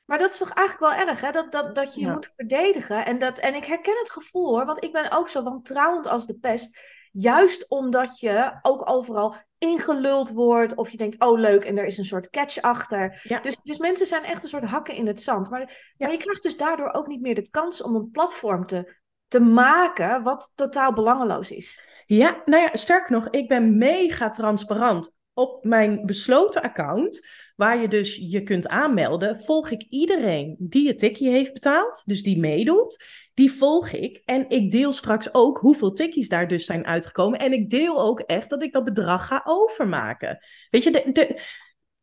Maar 0.06 0.18
dat 0.18 0.32
is 0.32 0.38
toch 0.38 0.54
eigenlijk 0.54 0.98
wel 0.98 1.08
erg, 1.08 1.22
hè? 1.22 1.32
Dat, 1.32 1.52
dat, 1.52 1.76
dat 1.76 1.96
je 1.96 2.02
je 2.02 2.08
moet 2.08 2.34
verdedigen. 2.36 3.06
En, 3.06 3.20
dat, 3.20 3.38
en 3.38 3.56
ik 3.56 3.66
herken 3.66 3.98
het 3.98 4.12
gevoel 4.12 4.48
hoor, 4.48 4.66
want 4.66 4.84
ik 4.84 4.92
ben 4.92 5.12
ook 5.12 5.28
zo 5.28 5.44
wantrouwend 5.44 6.08
als 6.08 6.26
de 6.26 6.38
pest. 6.38 6.80
Juist 7.18 7.70
omdat 7.70 8.20
je 8.20 8.60
ook 8.62 8.90
overal 8.90 9.36
ingeluld 9.58 10.32
wordt. 10.32 10.76
Of 10.76 10.90
je 10.90 10.98
denkt, 10.98 11.20
oh 11.20 11.40
leuk, 11.40 11.66
en 11.66 11.78
er 11.78 11.86
is 11.86 11.98
een 11.98 12.06
soort 12.06 12.30
catch 12.30 12.62
achter. 12.62 13.22
Dus, 13.42 13.60
dus 13.64 13.78
mensen 13.78 14.08
zijn 14.08 14.24
echt 14.24 14.44
een 14.44 14.50
soort 14.50 14.64
hakken 14.64 14.96
in 14.96 15.08
het 15.08 15.22
zand. 15.22 15.50
Maar, 15.50 15.94
maar 15.98 16.12
je 16.12 16.18
krijgt 16.18 16.44
dus 16.44 16.58
daardoor 16.58 16.94
ook 16.94 17.08
niet 17.08 17.22
meer 17.22 17.36
de 17.36 17.50
kans 17.50 17.82
om 17.82 17.96
een 17.96 18.12
platform 18.12 18.66
te, 18.66 18.96
te 19.28 19.40
maken 19.40 20.24
wat 20.24 20.52
totaal 20.56 20.94
belangeloos 20.94 21.52
is. 21.52 21.88
Ja, 22.06 22.42
nou 22.46 22.62
ja, 22.62 22.70
sterker 22.74 23.12
nog, 23.12 23.30
ik 23.30 23.48
ben 23.48 23.78
mega 23.78 24.32
transparant. 24.32 25.14
Op 25.34 25.64
mijn 25.64 26.06
besloten 26.06 26.62
account, 26.62 27.28
waar 27.56 27.82
je 27.82 27.88
dus 27.88 28.16
je 28.16 28.44
kunt 28.44 28.68
aanmelden, 28.68 29.44
volg 29.44 29.70
ik 29.70 29.86
iedereen 29.90 30.56
die 30.60 30.88
het 30.88 31.00
tikkie 31.00 31.30
heeft 31.30 31.54
betaald, 31.54 32.04
dus 32.06 32.24
die 32.24 32.40
meedoet 32.40 33.24
die 33.36 33.52
volg 33.52 33.92
ik. 33.92 34.22
En 34.26 34.50
ik 34.50 34.72
deel 34.72 34.94
straks 34.94 35.34
ook 35.34 35.58
hoeveel 35.58 35.94
tikkies 35.94 36.30
daar 36.30 36.48
dus 36.48 36.66
zijn 36.66 36.86
uitgekomen. 36.86 37.40
En 37.40 37.54
ik 37.54 37.70
deel 37.70 38.02
ook 38.02 38.20
echt 38.20 38.50
dat 38.50 38.64
ik 38.64 38.74
dat 38.74 38.84
bedrag 38.84 39.28
ga 39.28 39.42
overmaken. 39.44 40.40
Weet 40.70 40.84
je, 40.84 40.92
de, 40.92 41.12
de, 41.12 41.42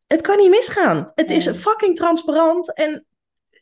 het 0.07 0.21
kan 0.21 0.37
niet 0.37 0.49
misgaan. 0.49 1.11
Het 1.15 1.31
is 1.31 1.49
fucking 1.49 1.95
transparant 1.95 2.73
en 2.73 3.05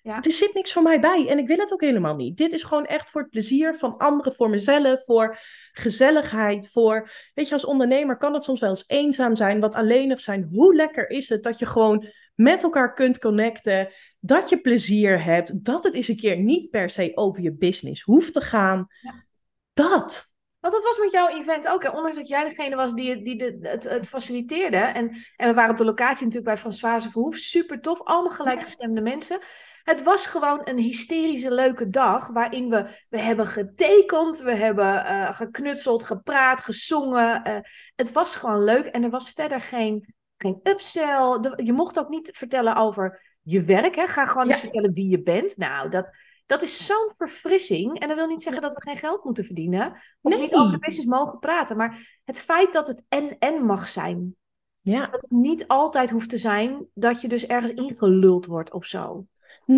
ja. 0.01 0.21
er 0.21 0.31
zit 0.31 0.53
niks 0.53 0.73
voor 0.73 0.83
mij 0.83 0.99
bij. 0.99 1.27
En 1.27 1.37
ik 1.37 1.47
wil 1.47 1.57
het 1.57 1.73
ook 1.73 1.81
helemaal 1.81 2.15
niet. 2.15 2.37
Dit 2.37 2.53
is 2.53 2.63
gewoon 2.63 2.85
echt 2.85 3.11
voor 3.11 3.21
het 3.21 3.29
plezier 3.29 3.75
van 3.75 3.97
anderen, 3.97 4.33
voor 4.33 4.49
mezelf, 4.49 5.03
voor 5.05 5.39
gezelligheid, 5.71 6.69
voor... 6.71 7.11
Weet 7.33 7.47
je, 7.47 7.53
als 7.53 7.65
ondernemer 7.65 8.17
kan 8.17 8.33
het 8.33 8.43
soms 8.43 8.59
wel 8.59 8.69
eens 8.69 8.83
eenzaam 8.87 9.35
zijn, 9.35 9.59
wat 9.59 9.75
alleenig 9.75 10.19
zijn. 10.19 10.49
Hoe 10.51 10.75
lekker 10.75 11.09
is 11.09 11.29
het 11.29 11.43
dat 11.43 11.59
je 11.59 11.65
gewoon 11.65 12.07
met 12.35 12.63
elkaar 12.63 12.93
kunt 12.93 13.19
connecten, 13.19 13.89
dat 14.19 14.49
je 14.49 14.61
plezier 14.61 15.23
hebt, 15.23 15.65
dat 15.65 15.83
het 15.83 15.93
eens 15.93 16.07
een 16.07 16.17
keer 16.17 16.37
niet 16.37 16.69
per 16.69 16.89
se 16.89 17.11
over 17.15 17.41
je 17.41 17.53
business 17.53 18.01
hoeft 18.01 18.33
te 18.33 18.41
gaan. 18.41 18.87
Ja. 19.01 19.25
Dat. 19.73 20.29
Want 20.59 20.73
dat 20.73 20.83
was 20.83 20.99
met 20.99 21.11
jouw 21.11 21.27
event 21.27 21.67
ook, 21.67 21.83
hè? 21.83 21.89
ondanks 21.89 22.17
dat 22.17 22.27
jij 22.27 22.49
degene 22.49 22.75
was 22.75 22.93
die, 22.93 23.23
die 23.23 23.37
de, 23.37 23.57
het, 23.61 23.83
het, 23.83 24.07
faciliteerde. 24.07 24.77
En, 24.77 25.09
en 25.35 25.47
we 25.47 25.53
waren 25.53 25.71
op 25.71 25.77
de 25.77 25.85
locatie 25.85 26.25
natuurlijk 26.25 26.53
bij 26.53 26.57
Françoise 26.57 27.09
Verhoef. 27.09 27.35
Super 27.35 27.81
tof, 27.81 28.03
allemaal 28.03 28.31
gelijkgestemde 28.31 29.01
mensen. 29.01 29.39
Het 29.83 30.03
was 30.03 30.25
gewoon 30.25 30.61
een 30.63 30.77
hysterische 30.77 31.51
leuke 31.51 31.89
dag 31.89 32.27
waarin 32.27 32.69
we, 32.69 33.05
we 33.09 33.19
hebben 33.19 33.47
getekend, 33.47 34.39
we 34.39 34.55
hebben 34.55 35.05
uh, 35.05 35.31
geknutseld, 35.31 36.03
gepraat, 36.03 36.59
gezongen. 36.59 37.47
Uh, 37.47 37.57
het 37.95 38.11
was 38.11 38.35
gewoon 38.35 38.63
leuk 38.63 38.85
en 38.85 39.03
er 39.03 39.09
was 39.09 39.31
verder 39.31 39.61
geen 39.61 40.13
geen 40.41 40.59
upsell. 40.63 41.39
je 41.63 41.73
mocht 41.73 41.99
ook 41.99 42.09
niet 42.09 42.31
vertellen 42.33 42.75
over 42.75 43.37
je 43.41 43.63
werk. 43.63 43.95
Hè? 43.95 44.07
Ga 44.07 44.25
gewoon 44.25 44.47
eens 44.47 44.59
vertellen 44.59 44.93
wie 44.93 45.09
je 45.09 45.21
bent. 45.21 45.57
Nou, 45.57 45.89
dat, 45.89 46.11
dat 46.45 46.61
is 46.61 46.85
zo'n 46.85 47.13
verfrissing. 47.17 47.99
En 47.99 48.07
dat 48.07 48.17
wil 48.17 48.27
niet 48.27 48.41
zeggen 48.41 48.61
dat 48.61 48.75
we 48.75 48.81
geen 48.81 48.97
geld 48.97 49.23
moeten 49.23 49.45
verdienen. 49.45 50.01
Of 50.21 50.39
niet 50.39 50.53
over 50.53 50.71
de 50.71 50.79
business 50.79 51.09
mogen 51.09 51.39
praten. 51.39 51.77
Maar 51.77 52.21
het 52.25 52.39
feit 52.39 52.73
dat 52.73 52.87
het 52.87 53.03
en-en 53.09 53.65
mag 53.65 53.87
zijn. 53.87 54.35
Ja. 54.79 55.05
Dat 55.05 55.21
het 55.21 55.31
niet 55.31 55.67
altijd 55.67 56.09
hoeft 56.09 56.29
te 56.29 56.37
zijn 56.37 56.85
dat 56.93 57.21
je 57.21 57.27
dus 57.27 57.45
ergens 57.45 57.73
ingeluld 57.73 58.45
wordt 58.45 58.71
of 58.71 58.85
zo. 58.85 59.25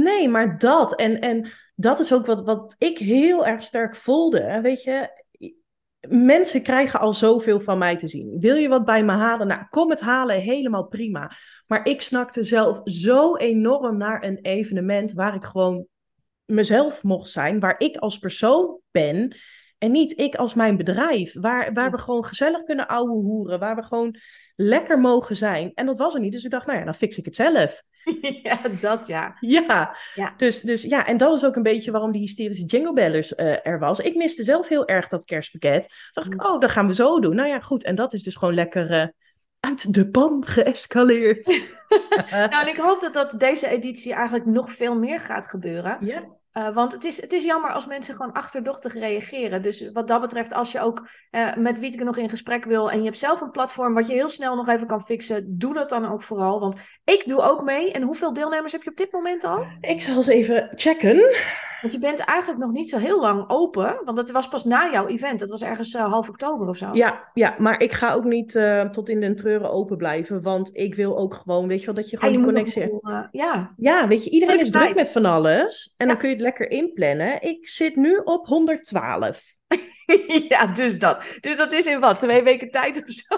Nee, 0.01 0.29
maar 0.29 0.57
dat. 0.57 0.95
En, 0.95 1.19
en 1.19 1.51
dat 1.75 1.99
is 1.99 2.13
ook 2.13 2.25
wat, 2.25 2.43
wat 2.43 2.75
ik 2.77 2.97
heel 2.97 3.45
erg 3.45 3.61
sterk 3.61 3.95
voelde. 3.95 4.59
Weet 4.61 4.83
je, 4.83 5.23
mensen 6.07 6.61
krijgen 6.63 6.99
al 6.99 7.13
zoveel 7.13 7.59
van 7.59 7.77
mij 7.77 7.97
te 7.97 8.07
zien. 8.07 8.39
Wil 8.39 8.55
je 8.55 8.67
wat 8.67 8.85
bij 8.85 9.03
me 9.03 9.11
halen? 9.11 9.47
Nou, 9.47 9.65
kom 9.69 9.89
het 9.89 9.99
halen, 9.99 10.41
helemaal 10.41 10.87
prima. 10.87 11.31
Maar 11.67 11.85
ik 11.85 12.01
snakte 12.01 12.43
zelf 12.43 12.81
zo 12.83 13.35
enorm 13.35 13.97
naar 13.97 14.23
een 14.23 14.39
evenement 14.41 15.13
waar 15.13 15.35
ik 15.35 15.43
gewoon 15.43 15.87
mezelf 16.45 17.03
mocht 17.03 17.29
zijn, 17.29 17.59
waar 17.59 17.75
ik 17.77 17.97
als 17.97 18.17
persoon 18.17 18.79
ben 18.91 19.35
en 19.77 19.91
niet 19.91 20.19
ik 20.19 20.35
als 20.35 20.53
mijn 20.53 20.77
bedrijf, 20.77 21.33
waar, 21.39 21.73
waar 21.73 21.91
we 21.91 21.97
gewoon 21.97 22.25
gezellig 22.25 22.63
kunnen 22.63 22.87
ouwe 22.87 23.21
hoeren, 23.21 23.59
waar 23.59 23.75
we 23.75 23.83
gewoon 23.83 24.15
lekker 24.55 24.99
mogen 24.99 25.35
zijn. 25.35 25.71
En 25.73 25.85
dat 25.85 25.97
was 25.97 26.13
er 26.13 26.19
niet, 26.19 26.31
dus 26.31 26.43
ik 26.43 26.51
dacht, 26.51 26.65
nou 26.65 26.79
ja, 26.79 26.85
dan 26.85 26.95
fix 26.95 27.17
ik 27.17 27.25
het 27.25 27.35
zelf. 27.35 27.83
ja, 28.43 28.59
dat 28.79 29.07
ja. 29.07 29.37
Ja, 29.39 29.95
ja. 30.15 30.33
Dus, 30.37 30.61
dus 30.61 30.81
ja, 30.81 31.07
en 31.07 31.17
dat 31.17 31.29
was 31.29 31.45
ook 31.45 31.55
een 31.55 31.63
beetje 31.63 31.91
waarom 31.91 32.11
die 32.11 32.21
hysterische 32.21 32.65
jingle 32.65 32.93
bellers 32.93 33.31
uh, 33.31 33.67
er 33.67 33.79
was. 33.79 33.99
Ik 33.99 34.15
miste 34.15 34.43
zelf 34.43 34.67
heel 34.67 34.87
erg 34.87 35.07
dat 35.07 35.25
kerstpakket. 35.25 35.83
Toen 35.83 35.97
dacht 36.11 36.27
ik, 36.27 36.33
mm. 36.33 36.45
oh, 36.45 36.59
dat 36.59 36.71
gaan 36.71 36.87
we 36.87 36.93
zo 36.93 37.19
doen. 37.19 37.35
Nou 37.35 37.49
ja, 37.49 37.59
goed. 37.59 37.83
En 37.83 37.95
dat 37.95 38.13
is 38.13 38.23
dus 38.23 38.35
gewoon 38.35 38.53
lekker 38.53 38.91
uh, 38.91 39.05
uit 39.59 39.93
de 39.93 40.09
pan 40.09 40.45
geëscaleerd. 40.45 41.47
nou, 42.31 42.61
en 42.61 42.67
ik 42.67 42.77
hoop 42.77 43.01
dat, 43.01 43.13
dat 43.13 43.39
deze 43.39 43.67
editie 43.67 44.13
eigenlijk 44.13 44.45
nog 44.45 44.71
veel 44.71 44.95
meer 44.95 45.19
gaat 45.19 45.47
gebeuren. 45.47 45.97
Ja. 45.99 46.41
Uh, 46.57 46.73
want 46.73 46.91
het 46.91 47.03
is, 47.03 47.21
het 47.21 47.33
is 47.33 47.43
jammer 47.43 47.71
als 47.71 47.87
mensen 47.87 48.15
gewoon 48.15 48.31
achterdochtig 48.31 48.93
reageren. 48.93 49.61
Dus 49.61 49.91
wat 49.91 50.07
dat 50.07 50.21
betreft, 50.21 50.53
als 50.53 50.71
je 50.71 50.79
ook 50.79 51.07
uh, 51.31 51.55
met 51.55 51.79
Wietke 51.79 52.03
nog 52.03 52.17
in 52.17 52.29
gesprek 52.29 52.65
wil 52.65 52.91
en 52.91 52.97
je 52.97 53.05
hebt 53.05 53.17
zelf 53.17 53.41
een 53.41 53.51
platform 53.51 53.93
wat 53.93 54.07
je 54.07 54.13
heel 54.13 54.29
snel 54.29 54.55
nog 54.55 54.67
even 54.67 54.87
kan 54.87 55.03
fixen, 55.03 55.57
doe 55.57 55.73
dat 55.73 55.89
dan 55.89 56.11
ook 56.11 56.23
vooral. 56.23 56.59
Want 56.59 56.77
ik 57.03 57.23
doe 57.25 57.41
ook 57.41 57.63
mee. 57.63 57.91
En 57.91 58.01
hoeveel 58.01 58.33
deelnemers 58.33 58.71
heb 58.71 58.83
je 58.83 58.89
op 58.89 58.97
dit 58.97 59.11
moment 59.11 59.43
al? 59.43 59.65
Ik 59.81 60.01
zal 60.01 60.15
eens 60.15 60.27
even 60.27 60.69
checken. 60.75 61.35
Want 61.83 61.95
je 61.95 62.01
bent 62.01 62.19
eigenlijk 62.19 62.59
nog 62.59 62.71
niet 62.71 62.89
zo 62.89 62.97
heel 62.97 63.21
lang 63.21 63.43
open, 63.47 64.01
want 64.05 64.17
dat 64.17 64.31
was 64.31 64.47
pas 64.47 64.63
na 64.63 64.91
jouw 64.91 65.07
event. 65.07 65.39
Dat 65.39 65.49
was 65.49 65.61
ergens 65.61 65.93
uh, 65.93 66.11
half 66.11 66.29
oktober 66.29 66.67
of 66.67 66.77
zo. 66.77 66.89
Ja, 66.93 67.29
ja, 67.33 67.55
maar 67.57 67.81
ik 67.81 67.91
ga 67.91 68.13
ook 68.13 68.23
niet 68.23 68.55
uh, 68.55 68.89
tot 68.89 69.09
in 69.09 69.19
de 69.19 69.33
treuren 69.33 69.71
open 69.71 69.97
blijven, 69.97 70.41
want 70.41 70.77
ik 70.77 70.95
wil 70.95 71.17
ook 71.17 71.33
gewoon, 71.33 71.67
weet 71.67 71.79
je 71.79 71.85
wel, 71.85 71.95
dat 71.95 72.09
je 72.09 72.17
gewoon 72.17 72.33
ja, 72.33 72.39
die 72.39 72.47
connectie 72.47 72.81
hebt. 72.81 72.93
Uh, 73.01 73.19
ja. 73.31 73.73
ja, 73.77 74.07
weet 74.07 74.23
je, 74.23 74.29
iedereen 74.29 74.59
is 74.59 74.69
druk 74.69 74.95
met 74.95 75.11
van 75.11 75.25
alles 75.25 75.93
en 75.97 76.07
dan 76.07 76.17
kun 76.17 76.27
je 76.29 76.33
het 76.33 76.42
lekker 76.43 76.69
inplannen. 76.69 77.41
Ik 77.41 77.67
zit 77.67 77.95
nu 77.95 78.17
op 78.23 78.45
112. 78.45 79.41
ja, 80.49 80.65
dus 80.65 80.99
dat. 80.99 81.23
Dus 81.39 81.57
dat 81.57 81.73
is 81.73 81.85
in 81.85 81.99
wat, 81.99 82.19
twee 82.19 82.43
weken 82.43 82.71
tijd 82.71 83.03
of 83.03 83.09
zo? 83.09 83.35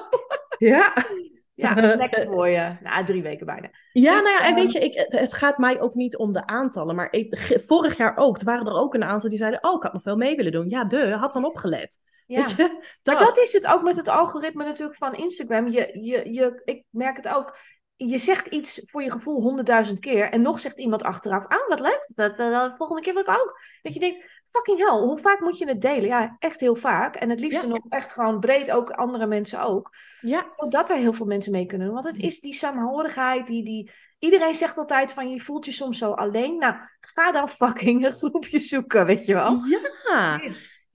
ja. 0.58 0.94
Ja, 1.56 1.96
lekker 1.96 2.26
voor 2.32 2.48
je. 2.48 2.78
Nou, 2.82 3.06
drie 3.06 3.24
weken 3.24 3.46
bijna. 3.46 3.70
Ja, 3.92 4.14
dus, 4.14 4.24
nou 4.24 4.36
ja, 4.36 4.48
en 4.48 4.56
weet 4.56 4.76
ehm, 4.76 4.84
je, 4.84 4.90
ik, 4.90 5.06
het 5.08 5.34
gaat 5.34 5.58
mij 5.58 5.82
ook 5.82 5.94
niet 5.94 6.18
om 6.18 6.34
de 6.34 6.48
aantallen. 6.48 6.96
Maar 6.96 7.08
ik, 7.12 7.60
vorig 7.68 7.98
jaar 7.98 8.18
ook, 8.18 8.38
er 8.38 8.46
waren 8.46 8.66
er 8.66 8.80
ook 8.80 8.94
een 8.94 9.04
aantal 9.04 9.30
die 9.30 9.38
zeiden... 9.38 9.64
oh, 9.64 9.76
ik 9.76 9.84
had 9.84 9.94
nog 9.94 10.04
wel 10.04 10.16
mee 10.16 10.36
willen 10.36 10.52
doen. 10.52 10.70
Ja, 10.70 10.86
de, 10.86 11.12
had 11.12 11.34
dan 11.34 11.46
opgelet. 11.46 12.00
Ja. 12.26 12.40
Weet 12.40 12.50
je, 12.50 12.56
dat. 12.56 13.16
Maar 13.20 13.26
dat 13.26 13.38
is 13.38 13.54
het 13.54 13.68
ook 13.68 13.84
met 13.84 13.96
het 13.96 14.08
algoritme 14.08 14.64
natuurlijk 14.64 14.98
van 14.98 15.16
Instagram. 15.16 15.68
Je, 15.68 16.00
je, 16.02 16.34
je, 16.34 16.62
ik 16.66 16.84
merk 16.90 17.16
het 17.16 17.28
ook 17.28 17.58
je 17.98 18.18
zegt 18.18 18.48
iets 18.48 18.82
voor 18.86 19.04
je 19.04 19.12
gevoel 19.12 19.42
honderdduizend 19.42 20.00
keer 20.00 20.30
en 20.30 20.42
nog 20.42 20.60
zegt 20.60 20.78
iemand 20.78 21.04
achteraf, 21.04 21.48
ah, 21.48 21.68
wat 21.68 21.80
leuk, 21.80 22.12
dat, 22.16 22.38
dat, 22.38 22.74
volgende 22.78 23.02
keer 23.02 23.14
wil 23.14 23.22
ik 23.22 23.30
ook. 23.30 23.60
Dat 23.82 23.94
je 23.94 24.00
denkt, 24.00 24.42
fucking 24.44 24.78
hell, 24.78 25.00
hoe 25.00 25.18
vaak 25.18 25.40
moet 25.40 25.58
je 25.58 25.68
het 25.68 25.82
delen? 25.82 26.06
Ja, 26.06 26.36
echt 26.40 26.60
heel 26.60 26.76
vaak. 26.76 27.16
En 27.16 27.30
het 27.30 27.40
liefst 27.40 27.68
nog 27.68 27.86
echt 27.90 28.12
gewoon 28.12 28.40
breed, 28.40 28.72
ook 28.72 28.90
andere 28.90 29.28
mensen 29.28 29.62
ook. 29.62 29.96
Ja. 30.22 30.48
Zodat 30.56 30.90
er 30.90 30.98
heel 30.98 31.14
veel 31.14 31.26
mensen 31.26 31.52
mee 31.52 31.66
kunnen 31.66 31.88
doen. 31.88 31.96
Want 31.96 32.08
het 32.08 32.18
is 32.18 32.40
die 32.40 32.54
saamhorigheid, 32.54 33.48
die, 33.48 33.64
die... 33.64 33.92
Iedereen 34.20 34.56
zegt 34.56 34.78
altijd 34.78 35.14
van, 35.14 35.30
je 35.30 35.40
voelt 35.40 35.66
je 35.66 35.72
soms 35.72 35.98
zo 35.98 36.12
alleen. 36.12 36.58
Nou, 36.58 36.76
ga 37.00 37.32
dan 37.32 37.50
fucking 37.50 38.06
een 38.06 38.14
groepje 38.22 38.60
zoeken, 38.60 39.06
weet 39.06 39.26
je 39.26 39.34
wel. 39.34 39.58
Ja. 40.06 40.42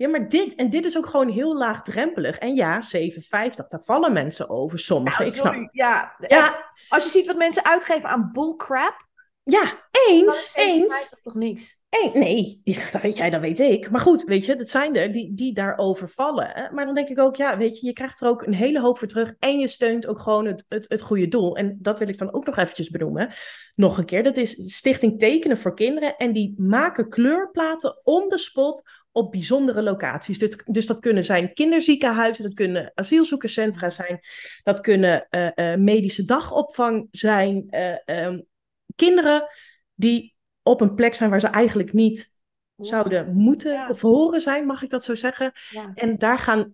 Ja, 0.00 0.08
maar 0.08 0.28
dit, 0.28 0.54
en 0.54 0.70
dit 0.70 0.84
is 0.84 0.96
ook 0.96 1.06
gewoon 1.06 1.28
heel 1.28 1.56
laagdrempelig. 1.56 2.38
En 2.38 2.54
ja, 2.54 2.82
7,50, 2.96 3.20
daar 3.68 3.82
vallen 3.84 4.12
mensen 4.12 4.48
over, 4.48 4.78
sommigen. 4.78 5.24
Nou, 5.24 5.34
ik 5.34 5.40
snap. 5.40 5.68
Ja, 5.72 6.14
ja. 6.28 6.72
als 6.88 7.04
je 7.04 7.10
ziet 7.10 7.26
wat 7.26 7.36
mensen 7.36 7.64
uitgeven 7.64 8.08
aan 8.08 8.30
bullcrap. 8.32 9.08
Ja, 9.42 9.88
eens, 10.08 10.54
eens. 10.56 11.20
toch 11.22 11.34
niks? 11.34 11.80
Eén, 11.90 12.18
nee, 12.20 12.60
dat 12.92 13.02
weet 13.02 13.16
jij, 13.16 13.30
dat 13.30 13.40
weet 13.40 13.58
ik. 13.58 13.90
Maar 13.90 14.00
goed, 14.00 14.22
weet 14.22 14.44
je, 14.44 14.56
dat 14.56 14.70
zijn 14.70 14.96
er 14.96 15.12
die, 15.12 15.34
die 15.34 15.54
daarover 15.54 16.08
vallen. 16.08 16.70
Maar 16.74 16.84
dan 16.84 16.94
denk 16.94 17.08
ik 17.08 17.18
ook, 17.18 17.36
ja, 17.36 17.56
weet 17.56 17.80
je, 17.80 17.86
je 17.86 17.92
krijgt 17.92 18.20
er 18.20 18.28
ook 18.28 18.42
een 18.42 18.54
hele 18.54 18.80
hoop 18.80 18.98
voor 18.98 19.08
terug. 19.08 19.34
En 19.38 19.58
je 19.58 19.68
steunt 19.68 20.06
ook 20.06 20.18
gewoon 20.18 20.46
het, 20.46 20.64
het, 20.68 20.84
het 20.88 21.00
goede 21.00 21.28
doel. 21.28 21.56
En 21.56 21.78
dat 21.80 21.98
wil 21.98 22.08
ik 22.08 22.18
dan 22.18 22.32
ook 22.32 22.46
nog 22.46 22.56
eventjes 22.56 22.90
benoemen. 22.90 23.32
Nog 23.74 23.98
een 23.98 24.04
keer, 24.04 24.22
dat 24.22 24.36
is 24.36 24.74
Stichting 24.76 25.18
Tekenen 25.18 25.58
voor 25.58 25.74
Kinderen. 25.74 26.16
En 26.16 26.32
die 26.32 26.54
maken 26.56 27.08
kleurplaten 27.08 28.00
on 28.04 28.28
the 28.28 28.38
spot 28.38 28.82
op 29.12 29.30
bijzondere 29.30 29.82
locaties. 29.82 30.38
Dus, 30.38 30.62
dus 30.64 30.86
dat 30.86 31.00
kunnen 31.00 31.24
zijn 31.24 31.52
kinderziekenhuizen, 31.52 32.44
dat 32.44 32.54
kunnen 32.54 32.92
asielzoekerscentra 32.94 33.90
zijn, 33.90 34.20
dat 34.62 34.80
kunnen 34.80 35.26
uh, 35.30 35.74
medische 35.74 36.24
dagopvang 36.24 37.08
zijn. 37.10 37.76
Um, 38.06 38.46
kinderen 38.96 39.48
die 39.94 40.34
op 40.62 40.80
een 40.80 40.94
plek 40.94 41.14
zijn 41.14 41.30
waar 41.30 41.40
ze 41.40 41.46
eigenlijk 41.46 41.92
niet 41.92 42.38
zouden 42.76 43.34
moeten 43.34 43.88
of 43.88 44.00
horen 44.00 44.40
zijn, 44.40 44.66
mag 44.66 44.82
ik 44.82 44.90
dat 44.90 45.04
zo 45.04 45.14
zeggen. 45.14 45.52
En 45.94 46.18
daar 46.18 46.38
gaan 46.38 46.70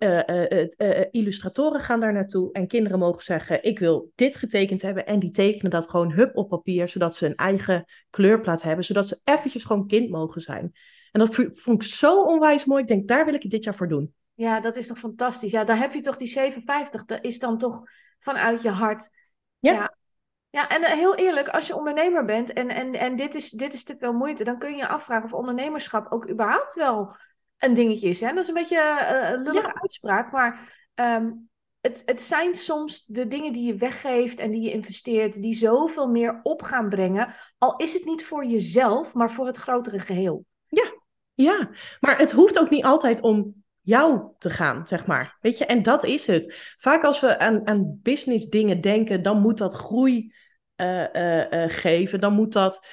illustratoren 1.11 1.81
gaan 1.81 2.00
daar 2.00 2.12
naartoe 2.12 2.52
en 2.52 2.66
kinderen 2.66 2.99
mogen 2.99 3.23
zeggen, 3.23 3.64
ik 3.64 3.78
wil 3.78 4.12
dit 4.14 4.37
getekend 4.37 4.83
hebben 4.83 5.07
en 5.07 5.19
die 5.19 5.31
tekenen 5.31 5.71
dat 5.71 5.90
gewoon 5.90 6.12
hup 6.12 6.37
op 6.37 6.49
papier, 6.49 6.88
zodat 6.88 7.16
ze 7.16 7.26
een 7.26 7.35
eigen 7.35 7.85
kleurplaat 8.11 8.62
hebben, 8.62 8.85
zodat 8.85 9.09
ze 9.09 9.21
eventjes 9.25 9.64
gewoon 9.64 9.87
kind 9.87 10.11
mogen 10.11 10.40
zijn. 10.40 10.73
En 11.16 11.26
dat 11.26 11.35
vond 11.35 11.82
ik 11.82 11.88
zo 11.88 12.23
onwijs 12.23 12.64
mooi. 12.64 12.82
Ik 12.82 12.88
denk, 12.88 13.08
daar 13.08 13.25
wil 13.25 13.35
ik 13.35 13.42
het 13.42 13.50
dit 13.50 13.64
jaar 13.64 13.75
voor 13.75 13.88
doen. 13.88 14.14
Ja, 14.35 14.61
dat 14.61 14.76
is 14.76 14.87
toch 14.87 14.99
fantastisch. 14.99 15.50
Ja, 15.50 15.64
daar 15.64 15.78
heb 15.78 15.92
je 15.92 16.00
toch 16.00 16.16
die 16.16 16.28
57. 16.28 17.04
Dat 17.04 17.25
is 17.25 17.38
dan 17.38 17.58
toch 17.58 17.82
vanuit 18.18 18.62
je 18.62 18.70
hart. 18.70 19.08
ja. 19.58 19.94
Ja, 20.50 20.68
en 20.68 20.96
heel 20.96 21.14
eerlijk, 21.14 21.49
als 21.49 21.66
je 21.66 21.76
ondernemer 21.76 22.25
bent 22.25 22.52
en, 22.52 22.68
en, 22.68 22.94
en 22.94 23.16
dit, 23.16 23.35
is, 23.35 23.50
dit 23.50 23.73
is 23.73 23.85
te 23.85 23.96
veel 23.99 24.12
moeite, 24.12 24.44
dan 24.44 24.58
kun 24.58 24.70
je 24.70 24.76
je 24.76 24.88
afvragen 24.88 25.25
of 25.25 25.32
ondernemerschap 25.38 26.12
ook 26.12 26.30
überhaupt 26.30 26.75
wel 26.75 27.16
een 27.58 27.75
dingetje 27.75 28.08
is. 28.08 28.20
Hè? 28.20 28.28
Dat 28.28 28.42
is 28.42 28.49
een 28.49 28.54
beetje 28.54 28.76
uh, 28.76 29.30
een 29.30 29.42
lullige 29.42 29.80
uitspraak, 29.80 30.32
maar 30.32 30.73
ehm, 30.94 31.32
het, 31.80 32.02
het 32.04 32.23
zijn 32.23 32.54
soms 32.54 33.04
de 33.04 33.26
dingen 33.26 33.52
die 33.52 33.66
je 33.66 33.75
weggeeft 33.75 34.38
en 34.38 34.50
die 34.50 34.62
je 34.62 34.73
investeert, 34.73 35.42
die 35.42 35.54
zoveel 35.54 36.08
meer 36.08 36.40
op 36.42 36.62
gaan 36.62 36.88
brengen. 36.88 37.35
Al 37.58 37.76
is 37.76 37.94
het 37.94 38.04
niet 38.04 38.25
voor 38.25 38.44
jezelf, 38.44 39.14
maar 39.14 39.30
voor 39.30 39.46
het 39.46 39.56
grotere 39.56 39.99
geheel. 39.99 40.44
Ja, 40.66 40.96
ja. 41.37 41.71
maar 42.00 42.19
het 42.19 42.33
hoeft 42.33 42.59
ook 42.59 42.71
niet 42.71 42.85
altijd 42.85 43.21
om 43.21 43.64
jou 43.81 44.21
te 44.38 44.50
gaan, 44.50 44.87
zeg 44.87 45.07
maar. 45.07 45.37
Weet 45.40 45.59
je, 45.59 45.66
en 45.66 45.83
dat 45.83 46.05
is 46.05 46.26
het. 46.26 46.75
Vaak 46.76 47.05
als 47.05 47.21
we 47.21 47.38
aan, 47.38 47.66
aan 47.66 48.00
business 48.02 48.47
dingen 48.47 48.81
denken, 48.81 49.23
dan 49.23 49.40
moet 49.40 49.59
dat 49.59 49.75
groei 49.75 50.35
uh, 50.76 51.64
geven, 51.69 52.21
dan 52.21 52.33
moet 52.33 52.52
dat. 52.52 52.87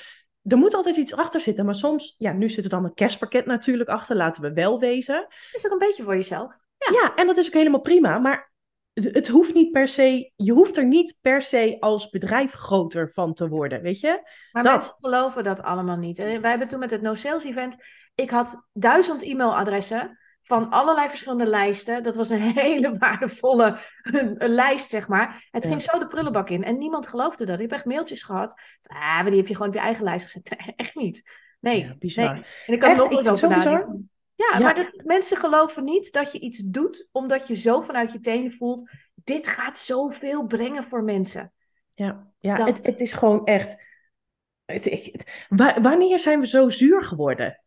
Er 0.43 0.57
moet 0.57 0.73
altijd 0.73 0.95
iets 0.95 1.15
achter 1.15 1.41
zitten, 1.41 1.65
maar 1.65 1.75
soms, 1.75 2.15
ja, 2.17 2.33
nu 2.33 2.49
zit 2.49 2.63
er 2.63 2.69
dan 2.69 2.83
een 2.83 2.93
kerstpakket 2.93 3.45
natuurlijk 3.45 3.89
achter, 3.89 4.15
laten 4.15 4.41
we 4.41 4.53
wel 4.53 4.79
wezen. 4.79 5.15
Het 5.15 5.49
is 5.53 5.65
ook 5.65 5.71
een 5.71 5.87
beetje 5.87 6.03
voor 6.03 6.15
jezelf. 6.15 6.57
Ja. 6.77 6.91
ja, 7.01 7.15
en 7.15 7.27
dat 7.27 7.37
is 7.37 7.47
ook 7.47 7.53
helemaal 7.53 7.81
prima, 7.81 8.19
maar 8.19 8.53
het 8.93 9.27
hoeft 9.27 9.53
niet 9.53 9.71
per 9.71 9.87
se, 9.87 10.31
je 10.35 10.51
hoeft 10.51 10.77
er 10.77 10.85
niet 10.85 11.17
per 11.21 11.41
se 11.41 11.77
als 11.79 12.09
bedrijf 12.09 12.51
groter 12.51 13.11
van 13.13 13.33
te 13.33 13.47
worden, 13.47 13.81
weet 13.81 13.99
je? 13.99 14.21
Maar 14.51 14.63
dat. 14.63 14.73
mensen 14.73 14.95
geloven 14.99 15.43
dat 15.43 15.61
allemaal 15.61 15.97
niet. 15.97 16.17
Wij 16.17 16.49
hebben 16.49 16.67
toen 16.67 16.79
met 16.79 16.91
het 16.91 17.01
No 17.01 17.13
Sales 17.13 17.43
Event, 17.43 17.77
ik 18.15 18.29
had 18.29 18.67
duizend 18.73 19.23
e-mailadressen 19.23 20.17
van 20.41 20.69
allerlei 20.69 21.09
verschillende 21.09 21.45
lijsten. 21.45 22.03
Dat 22.03 22.15
was 22.15 22.29
een 22.29 22.41
hele 22.59 22.97
waardevolle 22.97 23.77
lijst, 24.37 24.89
zeg 24.89 25.07
maar. 25.07 25.47
Het 25.51 25.65
ging 25.65 25.81
zo 25.81 25.99
de 25.99 26.07
prullenbak 26.07 26.49
in 26.49 26.63
en 26.63 26.77
niemand 26.77 27.07
geloofde 27.07 27.45
dat. 27.45 27.55
Ik 27.55 27.61
heb 27.61 27.71
echt 27.71 27.85
mailtjes 27.85 28.23
gehad. 28.23 28.59
Ah, 28.81 28.99
maar 28.99 29.29
die 29.29 29.39
heb 29.39 29.47
je 29.47 29.53
gewoon 29.53 29.67
op 29.67 29.73
je 29.73 29.79
eigen 29.79 30.03
lijst 30.03 30.25
gezet. 30.25 30.55
Echt 30.75 30.95
niet. 30.95 31.23
Nee, 31.59 31.79
ja, 31.79 31.95
bizar. 31.99 32.33
Nee. 32.33 32.43
En 32.65 32.73
ik 32.73 32.79
kan 32.79 32.97
nog 32.97 33.11
eens 33.11 33.27
over 33.27 33.49
nadenken. 33.49 34.07
Ja, 34.35 34.59
maar 34.59 34.75
dat, 34.75 35.01
mensen 35.03 35.37
geloven 35.37 35.83
niet 35.83 36.11
dat 36.11 36.31
je 36.31 36.39
iets 36.39 36.57
doet 36.57 37.07
omdat 37.11 37.47
je 37.47 37.55
zo 37.55 37.81
vanuit 37.81 38.11
je 38.11 38.19
tenen 38.19 38.51
voelt. 38.51 38.89
Dit 39.23 39.47
gaat 39.47 39.77
zoveel 39.77 40.45
brengen 40.45 40.83
voor 40.83 41.03
mensen. 41.03 41.53
Ja, 41.89 42.31
ja 42.39 42.65
het, 42.65 42.85
het 42.85 42.99
is 42.99 43.13
gewoon 43.13 43.45
echt. 43.45 43.83
wanneer 45.81 46.19
zijn 46.19 46.39
we 46.39 46.47
zo 46.47 46.69
zuur 46.69 47.03
geworden? 47.03 47.62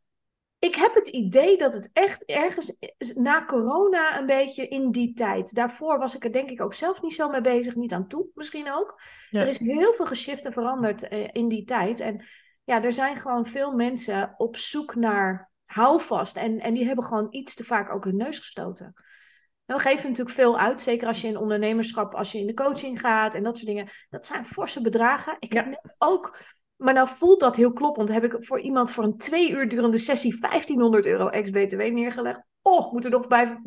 Ik 0.58 0.75
heb 0.75 0.94
het 0.94 1.08
idee 1.08 1.58
dat 1.58 1.75
het 1.75 1.90
echt 1.92 2.25
ergens 2.25 2.78
na 3.14 3.44
corona 3.44 4.18
een 4.18 4.26
beetje 4.26 4.68
in 4.68 4.90
die 4.90 5.12
tijd. 5.12 5.54
Daarvoor 5.54 5.98
was 5.98 6.16
ik 6.16 6.25
er 6.25 6.32
denk 6.32 6.50
ik 6.50 6.60
ook 6.60 6.75
zelf 6.75 7.02
niet 7.02 7.14
zo 7.14 7.28
mee 7.28 7.40
bezig, 7.40 7.74
niet 7.74 7.92
aan 7.92 8.09
toe 8.09 8.26
misschien 8.35 8.72
ook. 8.72 9.00
Er 9.31 9.48
is 9.48 9.59
heel 9.59 9.92
veel 9.92 10.07
geschift 10.07 10.46
en 10.46 10.52
veranderd 10.52 11.09
eh, 11.09 11.28
in 11.33 11.48
die 11.48 11.64
tijd. 11.64 12.00
En 12.00 12.24
ja, 12.64 12.83
er 12.83 12.92
zijn 12.92 13.16
gewoon 13.16 13.46
veel 13.46 13.72
mensen 13.72 14.35
op 14.37 14.57
zoek 14.57 14.94
naar 14.94 15.50
houvast. 15.64 16.37
En, 16.37 16.61
en 16.61 16.74
die 16.74 16.87
hebben 16.87 17.04
gewoon 17.04 17.26
iets 17.31 17.54
te 17.54 17.64
vaak 17.64 17.92
ook 17.92 18.04
hun 18.04 18.16
neus 18.16 18.38
gestoten. 18.38 18.94
Nou, 19.66 19.81
geef 19.81 20.02
je 20.02 20.09
natuurlijk 20.09 20.37
veel 20.37 20.59
uit, 20.59 20.81
zeker 20.81 21.09
als 21.09 21.20
je 21.20 21.28
in 21.28 21.37
ondernemerschap, 21.37 22.14
als 22.14 22.33
je 22.33 22.38
in 22.38 22.46
de 22.46 22.54
coaching 22.54 23.00
gaat 23.00 23.35
en 23.35 23.42
dat 23.42 23.57
soort 23.57 23.68
dingen. 23.68 23.88
Dat 24.11 24.26
zijn 24.26 24.46
forse 24.46 24.81
bedragen. 24.81 25.37
Ik 25.38 25.52
heb 25.52 25.66
net 25.66 25.94
ook 25.98 26.38
maar 26.76 26.94
nou 26.94 27.08
voelt 27.08 27.40
dat 27.40 27.56
heel 27.56 27.72
kloppend. 27.72 28.08
Heb 28.08 28.24
ik 28.24 28.36
voor 28.40 28.60
iemand 28.60 28.90
voor 28.92 29.04
een 29.04 29.16
twee 29.16 29.50
uur 29.50 29.68
durende 29.68 29.98
sessie 29.98 30.40
1500 30.40 31.06
euro 31.06 31.28
ex-BTW 31.28 31.80
neergelegd. 31.80 32.40
Oh, 32.62 32.92
moet 32.92 33.04
er 33.04 33.10
nog 33.10 33.26
bij 33.26 33.44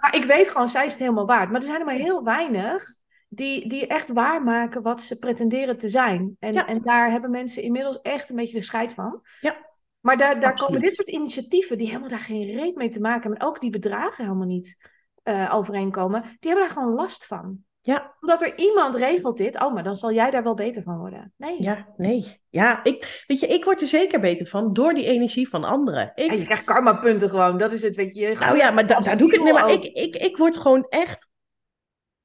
maar 0.00 0.14
ik 0.14 0.24
weet 0.24 0.50
gewoon, 0.50 0.68
zij 0.68 0.84
is 0.84 0.92
het 0.92 1.00
helemaal 1.00 1.26
waard. 1.26 1.50
Maar 1.50 1.60
er 1.60 1.66
zijn 1.66 1.80
er 1.80 1.86
maar 1.86 1.94
heel 1.94 2.24
weinig 2.24 2.84
die, 3.28 3.68
die 3.68 3.86
echt 3.86 4.12
waarmaken 4.12 4.82
wat 4.82 5.00
ze 5.00 5.18
pretenderen 5.18 5.78
te 5.78 5.88
zijn. 5.88 6.36
En, 6.38 6.54
en 6.54 6.82
daar 6.82 7.10
hebben 7.10 7.30
mensen 7.30 7.62
inmiddels 7.62 8.00
echt 8.00 8.30
een 8.30 8.36
beetje 8.36 8.58
de 8.58 8.64
scheid 8.64 8.94
van. 8.94 9.20
Ja. 9.40 9.56
Maar 10.00 10.16
daar, 10.16 10.40
daar 10.40 10.54
komen 10.54 10.80
dit 10.80 10.96
soort 10.96 11.08
initiatieven 11.08 11.78
die 11.78 11.86
helemaal 11.86 12.08
daar 12.08 12.18
geen 12.18 12.54
reet 12.54 12.76
mee 12.76 12.88
te 12.88 13.00
maken 13.00 13.20
hebben. 13.20 13.40
En 13.40 13.46
ook 13.46 13.60
die 13.60 13.70
bedragen 13.70 14.24
helemaal 14.24 14.46
niet 14.46 14.88
uh, 15.24 15.54
overeenkomen. 15.54 16.22
Die 16.22 16.50
hebben 16.50 16.66
daar 16.66 16.76
gewoon 16.76 16.94
last 16.94 17.26
van. 17.26 17.64
Ja. 17.86 18.14
Omdat 18.20 18.42
er 18.42 18.58
iemand 18.58 18.94
regelt 18.94 19.36
dit. 19.36 19.62
Oh, 19.62 19.74
maar 19.74 19.82
dan 19.82 19.94
zal 19.94 20.12
jij 20.12 20.30
daar 20.30 20.42
wel 20.42 20.54
beter 20.54 20.82
van 20.82 20.98
worden. 20.98 21.32
Nee. 21.36 21.62
Ja, 21.62 21.86
nee. 21.96 22.40
Ja, 22.50 22.84
ik, 22.84 23.24
weet 23.26 23.40
je, 23.40 23.46
ik 23.46 23.64
word 23.64 23.80
er 23.80 23.86
zeker 23.86 24.20
beter 24.20 24.46
van 24.46 24.72
door 24.72 24.94
die 24.94 25.04
energie 25.04 25.48
van 25.48 25.64
anderen. 25.64 26.12
Ik... 26.14 26.32
je 26.32 26.44
krijgt 26.44 26.64
karma-punten 26.64 27.30
gewoon. 27.30 27.58
Dat 27.58 27.72
is 27.72 27.82
het, 27.82 27.96
weet 27.96 28.14
je. 28.14 28.36
Nou 28.40 28.56
ja, 28.56 28.70
maar 28.70 28.86
daar 28.86 29.16
doe 29.16 29.26
ik 29.26 29.34
het 29.34 29.42
niet. 29.42 29.52
Maar 29.52 29.70
ik, 29.70 29.84
ik, 29.84 30.16
ik 30.16 30.36
word 30.36 30.56
gewoon 30.56 30.86
echt 30.88 31.28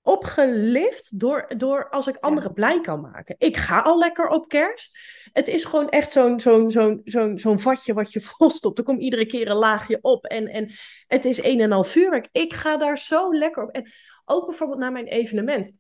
opgelift 0.02 1.19
door, 1.19 1.54
door 1.58 1.89
als 1.89 2.08
ik 2.08 2.17
anderen 2.17 2.54
blij 2.54 2.82
kan 2.82 3.02
maken. 3.02 3.36
Ik 3.38 3.58
ga 3.58 3.80
al 3.80 3.97
lekker 3.97 4.28
op 4.28 4.47
kerst. 4.47 4.97
Het 5.34 5.47
is 5.47 5.65
gewoon 5.65 5.89
echt 5.89 6.12
zo'n 6.12 6.39
zo'n 6.39 6.71
zo'n 6.71 7.02
zo'n 7.04 7.39
zo'n 7.39 7.60
vatje 7.60 7.93
wat 7.93 8.13
je 8.13 8.21
volstopt. 8.38 8.78
Er 8.78 8.84
komt 8.84 9.02
iedere 9.02 9.26
keer 9.26 9.50
een 9.50 9.56
laagje 9.56 9.97
op. 10.02 10.26
En, 10.26 10.47
en 10.47 10.71
het 11.08 11.26
is 11.26 11.43
een 11.43 11.60
en 11.60 11.71
al 11.71 11.84
vuurwerk. 11.84 12.28
Ik 12.32 12.54
ga 12.54 12.78
daar 12.78 12.97
zo 12.97 13.34
lekker 13.34 13.63
op. 13.63 13.69
En 13.69 13.91
ook 14.32 14.46
bijvoorbeeld 14.46 14.80
na 14.80 14.89
mijn 14.89 15.06
evenement. 15.06 15.80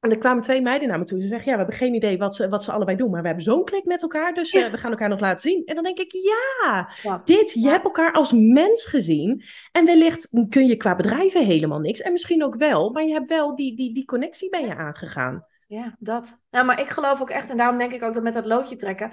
En 0.00 0.10
er 0.10 0.18
kwamen 0.18 0.42
twee 0.42 0.62
meiden 0.62 0.88
naar 0.88 0.98
me 0.98 1.04
toe. 1.04 1.20
Ze 1.20 1.28
zeggen, 1.28 1.46
ja, 1.46 1.52
we 1.52 1.58
hebben 1.58 1.76
geen 1.76 1.94
idee 1.94 2.18
wat 2.18 2.34
ze, 2.34 2.48
wat 2.48 2.62
ze 2.62 2.72
allebei 2.72 2.96
doen. 2.96 3.10
Maar 3.10 3.20
we 3.20 3.26
hebben 3.26 3.44
zo'n 3.44 3.64
klik 3.64 3.84
met 3.84 4.02
elkaar, 4.02 4.34
dus 4.34 4.52
eh, 4.52 4.70
we 4.70 4.76
gaan 4.76 4.90
elkaar 4.90 5.08
nog 5.08 5.20
laten 5.20 5.40
zien. 5.40 5.62
En 5.64 5.74
dan 5.74 5.84
denk 5.84 5.98
ik, 5.98 6.12
ja, 6.12 6.88
dit, 7.24 7.52
je 7.52 7.68
hebt 7.68 7.84
elkaar 7.84 8.12
als 8.12 8.32
mens 8.32 8.86
gezien. 8.86 9.42
En 9.72 9.84
wellicht 9.84 10.28
kun 10.48 10.66
je 10.66 10.76
qua 10.76 10.96
bedrijven 10.96 11.44
helemaal 11.44 11.80
niks. 11.80 12.00
En 12.00 12.12
misschien 12.12 12.44
ook 12.44 12.54
wel, 12.56 12.90
maar 12.90 13.04
je 13.04 13.12
hebt 13.12 13.28
wel 13.28 13.54
die, 13.54 13.76
die, 13.76 13.94
die 13.94 14.04
connectie 14.04 14.50
ben 14.50 14.66
je 14.66 14.76
aangegaan. 14.76 15.46
Ja, 15.66 15.96
dat. 15.98 16.42
Nou, 16.50 16.66
maar 16.66 16.80
ik 16.80 16.88
geloof 16.88 17.20
ook 17.20 17.30
echt, 17.30 17.50
en 17.50 17.56
daarom 17.56 17.78
denk 17.78 17.92
ik 17.92 18.02
ook 18.02 18.14
dat 18.14 18.22
met 18.22 18.34
dat 18.34 18.46
loodje 18.46 18.76
trekken. 18.76 19.12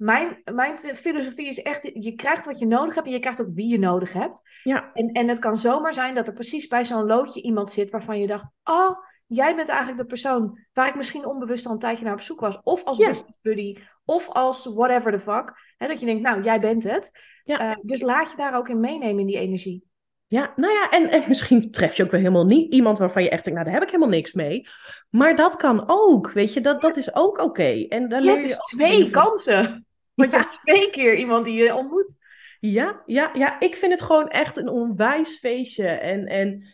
Mijn, 0.00 0.42
mijn 0.54 0.78
filosofie 0.78 1.46
is 1.46 1.62
echt, 1.62 1.90
je 1.92 2.14
krijgt 2.14 2.46
wat 2.46 2.58
je 2.58 2.66
nodig 2.66 2.94
hebt 2.94 3.06
en 3.06 3.12
je 3.12 3.18
krijgt 3.18 3.40
ook 3.40 3.54
wie 3.54 3.68
je 3.68 3.78
nodig 3.78 4.12
hebt. 4.12 4.40
Ja. 4.62 4.90
En, 4.92 5.12
en 5.12 5.28
het 5.28 5.38
kan 5.38 5.56
zomaar 5.56 5.92
zijn 5.92 6.14
dat 6.14 6.28
er 6.28 6.32
precies 6.32 6.66
bij 6.66 6.84
zo'n 6.84 7.06
loodje 7.06 7.42
iemand 7.42 7.72
zit 7.72 7.90
waarvan 7.90 8.20
je 8.20 8.26
dacht, 8.26 8.52
oh, 8.64 8.90
jij 9.26 9.56
bent 9.56 9.68
eigenlijk 9.68 9.98
de 9.98 10.06
persoon 10.06 10.58
waar 10.72 10.88
ik 10.88 10.94
misschien 10.94 11.26
onbewust 11.26 11.66
al 11.66 11.72
een 11.72 11.78
tijdje 11.78 12.04
naar 12.04 12.12
op 12.12 12.20
zoek 12.20 12.40
was. 12.40 12.60
Of 12.62 12.84
als 12.84 12.98
business 12.98 13.38
buddy, 13.42 13.76
of 14.04 14.28
als 14.28 14.66
whatever 14.66 15.12
the 15.12 15.20
fuck. 15.20 15.74
Hè, 15.76 15.86
dat 15.86 16.00
je 16.00 16.06
denkt, 16.06 16.22
nou, 16.22 16.42
jij 16.42 16.60
bent 16.60 16.84
het. 16.84 17.10
Ja. 17.44 17.58
Eh, 17.58 17.76
dus 17.82 18.00
laat 18.00 18.30
je 18.30 18.36
daar 18.36 18.56
ook 18.56 18.68
in 18.68 18.80
meenemen 18.80 19.20
in 19.20 19.26
die 19.26 19.38
energie. 19.38 19.84
Ja, 20.26 20.52
nou 20.56 20.72
ja, 20.72 20.90
en, 20.90 21.10
en 21.10 21.22
misschien 21.28 21.70
tref 21.70 21.94
je 21.94 22.02
ook 22.02 22.10
wel 22.10 22.20
helemaal 22.20 22.44
niet 22.44 22.74
iemand 22.74 22.98
waarvan 22.98 23.22
je 23.22 23.30
echt 23.30 23.44
denkt, 23.44 23.60
nou, 23.60 23.64
daar 23.64 23.80
heb 23.80 23.88
ik 23.88 23.94
helemaal 23.94 24.16
niks 24.16 24.32
mee. 24.32 24.68
Maar 25.10 25.36
dat 25.36 25.56
kan 25.56 25.84
ook, 25.86 26.32
weet 26.32 26.52
je, 26.52 26.60
dat, 26.60 26.80
dat 26.80 26.96
is 26.96 27.14
ook 27.14 27.38
oké. 27.38 27.86
En 27.88 28.08
dan 28.08 28.22
leer 28.22 28.40
je 28.40 28.46
dus 28.46 28.56
twee 28.56 29.10
kansen. 29.10 29.86
Want 30.20 30.32
je 30.32 30.38
hebt 30.38 30.60
twee 30.64 30.90
keer 30.90 31.16
iemand 31.16 31.44
die 31.44 31.62
je 31.62 31.74
ontmoet. 31.74 32.16
Ja, 32.60 33.02
ja, 33.06 33.30
ja, 33.32 33.60
ik 33.60 33.74
vind 33.74 33.92
het 33.92 34.02
gewoon 34.02 34.28
echt 34.28 34.56
een 34.56 34.68
onwijs 34.68 35.38
feestje. 35.38 35.86
En, 35.86 36.26
en 36.26 36.64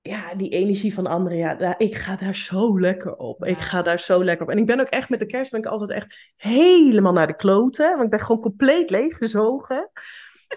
ja, 0.00 0.34
die 0.34 0.48
energie 0.50 0.94
van 0.94 1.06
anderen, 1.06 1.38
ja, 1.38 1.78
ik 1.78 1.94
ga 1.94 2.16
daar 2.16 2.36
zo 2.36 2.80
lekker 2.80 3.16
op. 3.16 3.44
Ik 3.44 3.58
ga 3.58 3.82
daar 3.82 4.00
zo 4.00 4.24
lekker 4.24 4.46
op. 4.46 4.52
En 4.52 4.58
ik 4.58 4.66
ben 4.66 4.80
ook 4.80 4.88
echt 4.88 5.08
met 5.08 5.18
de 5.18 5.26
kerst 5.26 5.50
ben 5.50 5.60
ik 5.60 5.66
altijd 5.66 5.90
echt 5.90 6.32
helemaal 6.36 7.12
naar 7.12 7.26
de 7.26 7.36
kloten. 7.36 7.90
Want 7.90 8.02
ik 8.02 8.10
ben 8.10 8.20
gewoon 8.20 8.40
compleet 8.40 8.90
leeggezogen. 8.90 9.90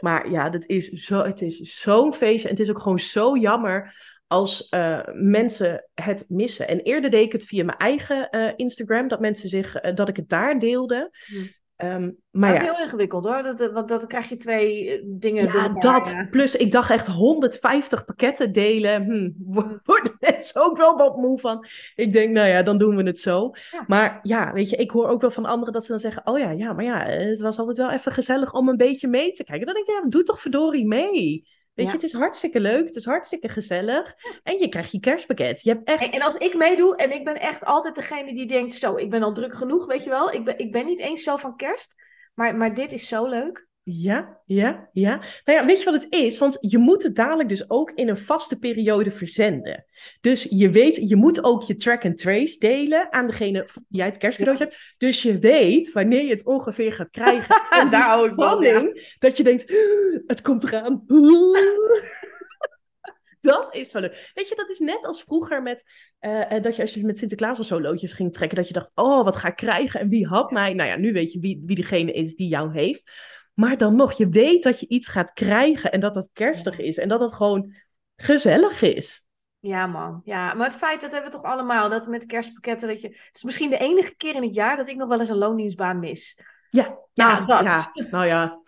Maar 0.02 0.32
ja, 0.32 0.50
dat 0.50 0.66
is 0.66 0.90
zo, 0.90 1.24
het 1.24 1.42
is 1.42 1.82
zo'n 1.82 2.14
feestje. 2.14 2.48
En 2.48 2.54
het 2.54 2.64
is 2.64 2.70
ook 2.70 2.80
gewoon 2.80 3.00
zo 3.00 3.38
jammer 3.38 3.96
als 4.28 4.68
uh, 4.74 5.00
mensen 5.14 5.88
het 5.94 6.26
missen. 6.28 6.68
En 6.68 6.80
eerder 6.80 7.10
deed 7.10 7.26
ik 7.26 7.32
het 7.32 7.46
via 7.46 7.64
mijn 7.64 7.78
eigen 7.78 8.28
uh, 8.32 8.52
Instagram, 8.56 9.08
dat 9.08 9.20
mensen 9.20 9.50
zich, 9.50 9.84
uh, 9.84 9.96
dat 9.96 10.10
ik 10.10 10.16
het 10.16 10.30
daar 10.30 10.60
deelde. 10.60 11.12
Um, 11.84 12.18
maar 12.32 12.54
dat 12.54 12.62
is 12.62 12.68
heel 12.68 12.84
ingewikkeld 12.84 13.26
hoor, 13.26 13.44
dat, 13.44 13.72
want 13.72 13.88
dan 13.88 14.08
krijg 14.08 14.30
je 14.30 14.38
twee 14.38 14.90
eh, 14.90 15.02
dingen 15.06 15.44
ja, 15.44 15.70
Dat. 15.70 16.26
Plus 16.30 16.56
ik 16.56 16.72
dacht 16.72 16.90
echt 16.90 17.08
150 17.08 18.06
pakketten 18.06 18.52
delen, 18.52 19.04
hm, 19.04 19.32
worden 19.84 20.16
mensen 20.20 20.62
ook 20.64 20.78
wel 20.78 20.98
wat 20.98 21.18
moe 21.18 21.40
van. 21.40 21.66
Ik 21.96 22.14
denk, 22.14 22.32
nou 22.32 22.48
ja, 22.48 22.64
dan 22.64 22.78
doen 22.78 22.96
we 22.96 23.04
het 23.04 23.20
zo. 23.20 23.52
Maar 23.88 24.20
ja, 24.22 24.54
weet 24.54 24.70
je, 24.70 24.76
ik 24.76 24.92
hoor 24.92 25.08
ook 25.08 25.22
wel 25.22 25.32
van 25.32 25.46
anderen 25.46 25.74
dat 25.74 25.86
ze 25.86 25.92
dan 25.92 26.00
zeggen, 26.00 26.28
oh 26.28 26.40
ja, 26.40 26.50
ja, 26.52 26.74
maar 26.74 26.86
ja, 26.86 27.06
het 27.06 27.42
was 27.42 27.60
altijd 27.60 27.78
wel 27.78 27.92
even 27.92 28.12
gezellig 28.12 28.54
om 28.54 28.70
een 28.70 28.78
beetje 28.78 29.08
mee 29.08 29.32
te 29.32 29.44
kijken. 29.44 29.66
Dan 29.66 29.76
denk 29.76 29.88
ik, 29.88 29.94
ja, 29.94 30.10
doe 30.10 30.24
toch 30.24 30.42
verdorie 30.42 30.88
mee. 30.88 31.48
Weet 31.74 31.88
je, 31.88 31.94
het 31.94 32.04
is 32.04 32.14
hartstikke 32.14 32.60
leuk, 32.60 32.86
het 32.86 32.96
is 32.96 33.06
hartstikke 33.06 33.50
gezellig. 33.50 34.16
En 34.44 34.60
je 34.60 34.70
krijgt 34.70 34.92
je 34.92 35.00
kerstpakket. 35.00 35.62
Je 35.62 35.70
hebt 35.70 35.88
echt... 35.88 36.14
En 36.14 36.22
als 36.22 36.36
ik 36.36 36.56
meedoe, 36.56 36.96
en 36.96 37.12
ik 37.12 37.24
ben 37.24 37.40
echt 37.40 37.66
altijd 37.66 37.96
degene 37.96 38.34
die 38.34 38.48
denkt, 38.48 38.74
zo, 38.74 38.96
ik 38.96 39.10
ben 39.10 39.24
al 39.24 39.34
druk 39.34 39.56
genoeg, 39.56 39.86
weet 39.86 40.04
je 40.04 40.10
wel. 40.10 40.32
Ik 40.32 40.46
ben, 40.46 40.58
ik 40.58 40.72
ben 40.72 40.86
niet 40.86 41.00
eens 41.00 41.24
zo 41.24 41.38
van 41.38 41.56
kerst, 41.56 41.96
maar, 42.34 42.56
maar 42.56 42.74
dit 42.74 42.94
is 42.94 43.08
zo 43.08 43.26
leuk. 43.26 43.70
Ja, 43.84 44.42
ja, 44.46 44.90
ja. 44.94 45.16
Nou 45.46 45.60
ja, 45.60 45.66
weet 45.66 45.80
je 45.80 45.86
wat 45.92 46.04
het 46.04 46.14
is? 46.14 46.38
Want 46.38 46.58
je 46.62 46.78
moet 46.78 47.04
het 47.04 47.16
dadelijk 47.16 47.50
dus 47.50 47.70
ook 47.70 47.92
in 47.92 48.10
een 48.10 48.18
vaste 48.18 48.60
periode 48.60 49.12
verzenden. 49.12 49.86
Dus 50.22 50.44
je 50.50 50.70
weet, 50.70 51.10
je 51.10 51.16
moet 51.16 51.44
ook 51.44 51.64
je 51.64 51.76
track 51.76 52.06
and 52.06 52.18
trace 52.18 52.58
delen 52.60 53.14
aan 53.14 53.28
degene 53.28 53.70
die 53.74 53.84
jij 53.88 54.06
het 54.06 54.18
kerstcadeautje 54.18 54.64
hebt. 54.64 54.96
Dus 54.98 55.22
je 55.22 55.40
weet 55.40 55.92
wanneer 55.92 56.24
je 56.24 56.30
het 56.30 56.46
ongeveer 56.46 56.94
gaat 56.94 57.10
krijgen. 57.10 57.56
En 57.70 57.90
daar 57.90 58.06
hou 58.06 58.30
ik 58.30 58.34
van, 58.34 58.64
ja. 58.64 58.92
Dat 59.20 59.38
je 59.38 59.44
denkt, 59.44 59.74
het 60.28 60.42
komt 60.42 60.64
eraan. 60.64 61.04
dat 63.42 63.76
is 63.76 63.90
zo 63.90 64.00
leuk. 64.00 64.32
Weet 64.34 64.48
je, 64.48 64.56
dat 64.56 64.70
is 64.70 64.80
net 64.80 65.06
als 65.06 65.24
vroeger 65.24 65.62
met 65.62 65.84
uh, 66.22 66.62
dat 66.62 66.76
je 66.76 66.82
als 66.82 66.94
je 66.94 67.06
met 67.06 67.18
Sinterklaas 67.18 67.60
of 67.60 67.66
zo 67.66 67.82
loodjes 67.82 68.14
ging 68.14 68.34
trekken, 68.34 68.58
dat 68.58 68.68
je 68.68 68.74
dacht, 68.74 68.92
oh, 68.96 69.24
wat 69.24 69.36
ga 69.36 69.48
ik 69.48 69.56
krijgen 69.56 70.00
en 70.00 70.10
wie 70.10 70.28
had 70.28 70.52
mij? 70.52 70.74
Nou 70.74 70.90
ja, 70.90 70.98
nu 70.98 71.14
weet 71.14 71.32
je 71.32 71.40
wie, 71.40 71.64
wie 71.66 71.76
degene 71.76 72.12
is 72.12 72.36
die 72.36 72.48
jou 72.48 72.74
heeft. 72.74 73.12
Maar 73.62 73.78
dan 73.78 73.96
nog, 73.96 74.14
je 74.14 74.30
weet 74.30 74.64
dat 74.64 74.80
je 74.80 74.88
iets 74.88 75.08
gaat 75.08 75.34
krijgen 75.34 75.92
en 75.92 76.00
dat 76.00 76.14
dat 76.14 76.30
kerstig 76.34 76.80
is 76.80 76.98
en 76.98 77.08
dat 77.08 77.20
het 77.20 77.34
gewoon 77.34 77.76
gezellig 78.16 78.82
is. 78.82 79.26
Ja, 79.60 79.88
man. 79.88 80.22
Ja, 80.24 80.54
maar 80.54 80.68
het 80.68 80.78
feit 80.78 81.02
dat 81.02 81.12
hebben 81.12 81.32
we 81.32 81.38
toch 81.38 81.46
allemaal, 81.46 81.90
dat 81.90 82.08
met 82.08 82.26
kerstpakketten, 82.26 82.88
dat 82.88 83.02
je... 83.02 83.08
Het 83.08 83.30
is 83.32 83.44
misschien 83.44 83.70
de 83.70 83.78
enige 83.78 84.16
keer 84.16 84.36
in 84.36 84.42
het 84.42 84.56
jaar 84.56 84.78
dat 84.78 84.88
ik 84.88 84.96
nog 84.96 85.08
wel 85.08 85.20
eens 85.20 85.30
een 85.30 85.38
loondienstbaan 85.38 86.00
mis. 86.00 86.40
Ja, 86.70 86.98
nou, 87.14 87.46
ja, 87.48 87.64
dat. 87.64 87.92
nou 88.12 88.26
ja. 88.26 88.62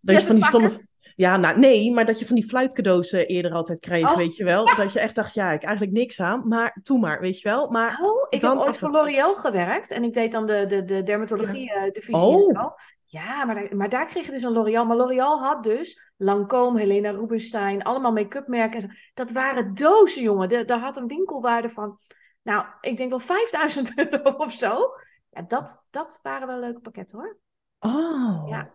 dat 0.00 0.20
je 0.20 0.26
van 0.26 0.34
die 0.34 0.44
stomme... 0.44 0.92
Ja, 1.16 1.36
nou, 1.36 1.58
nee, 1.58 1.92
maar 1.92 2.06
dat 2.06 2.18
je 2.18 2.26
van 2.26 2.34
die 2.34 2.48
fluitcadeaus 2.48 3.12
uh, 3.12 3.22
eerder 3.26 3.52
altijd 3.52 3.80
kreeg, 3.80 4.10
oh, 4.10 4.16
weet 4.16 4.36
je 4.36 4.44
wel. 4.44 4.76
Dat 4.76 4.92
je 4.92 5.00
echt 5.00 5.14
dacht, 5.14 5.34
ja, 5.34 5.52
ik 5.52 5.62
eigenlijk 5.62 5.96
niks 5.96 6.20
aan, 6.20 6.48
maar 6.48 6.78
toe 6.82 6.98
maar, 6.98 7.20
weet 7.20 7.40
je 7.40 7.48
wel. 7.48 7.70
Maar 7.70 8.00
oh, 8.02 8.26
ik 8.28 8.40
heb 8.40 8.50
ooit 8.50 8.78
voor 8.78 8.90
L'Oréal 8.90 9.34
gewerkt 9.34 9.90
en 9.90 10.04
ik 10.04 10.14
deed 10.14 10.32
dan 10.32 10.46
de, 10.46 10.66
de, 10.66 10.84
de 10.84 11.02
dermatologie-divisie. 11.02 12.14
oh. 12.14 12.72
Ja, 13.14 13.44
maar 13.44 13.54
daar, 13.54 13.76
maar 13.76 13.88
daar 13.88 14.06
kreeg 14.06 14.26
je 14.26 14.30
dus 14.30 14.42
een 14.42 14.52
L'Oréal. 14.52 14.84
Maar 14.84 14.96
L'Oréal 14.96 15.42
had 15.42 15.62
dus 15.62 16.12
Lancôme, 16.16 16.78
Helena 16.78 17.10
Rubinstein, 17.10 17.82
allemaal 17.82 18.12
make-up 18.12 18.46
merken. 18.46 18.96
Dat 19.14 19.30
waren 19.30 19.74
dozen, 19.74 20.22
jongen. 20.22 20.66
daar 20.66 20.78
had 20.78 20.96
een 20.96 21.06
winkelwaarde 21.06 21.68
van, 21.68 21.98
nou, 22.42 22.66
ik 22.80 22.96
denk 22.96 23.10
wel 23.10 23.18
5000 23.18 23.98
euro 23.98 24.30
of 24.30 24.52
zo. 24.52 24.94
Ja, 25.30 25.42
dat, 25.42 25.86
dat 25.90 26.18
waren 26.22 26.46
wel 26.46 26.58
leuke 26.58 26.80
pakketten 26.80 27.18
hoor. 27.18 27.38
Oh. 27.78 28.48
Ja. 28.48 28.74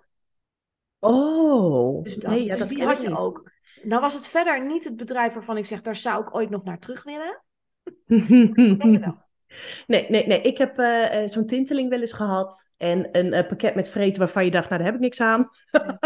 Oh. 1.00 2.04
Dus, 2.04 2.16
dat, 2.16 2.32
nee, 2.32 2.44
ja, 2.44 2.50
dus 2.50 2.60
dat 2.60 2.70
die 2.70 2.86
had 2.86 3.02
je 3.02 3.18
ook. 3.18 3.52
Nou 3.84 4.02
was 4.02 4.14
het 4.14 4.28
verder 4.28 4.66
niet 4.66 4.84
het 4.84 4.98
bedrijf 4.98 5.34
waarvan 5.34 5.58
ik 5.58 5.66
zeg, 5.66 5.82
daar 5.82 5.96
zou 5.96 6.22
ik 6.22 6.36
ooit 6.36 6.50
nog 6.50 6.64
naar 6.64 6.80
terug 6.80 7.04
willen. 7.04 7.44
ik 8.94 9.00
wel. 9.00 9.29
Nee, 9.88 10.06
nee, 10.10 10.28
nee. 10.28 10.42
Ik 10.42 10.58
heb 10.58 10.80
uh, 10.80 11.06
zo'n 11.26 11.46
tinteling 11.46 11.90
wel 11.90 12.00
eens 12.00 12.14
gehad. 12.14 12.72
En 12.78 13.10
een 13.12 13.34
uh, 13.34 13.48
pakket 13.48 13.76
met 13.76 13.90
vreten 13.90 14.20
waarvan 14.20 14.46
je 14.46 14.52
dacht, 14.52 14.70
nou, 14.70 14.82
daar 14.82 14.92
heb 14.92 15.00
ik 15.00 15.06
niks 15.06 15.22
aan. 15.22 15.50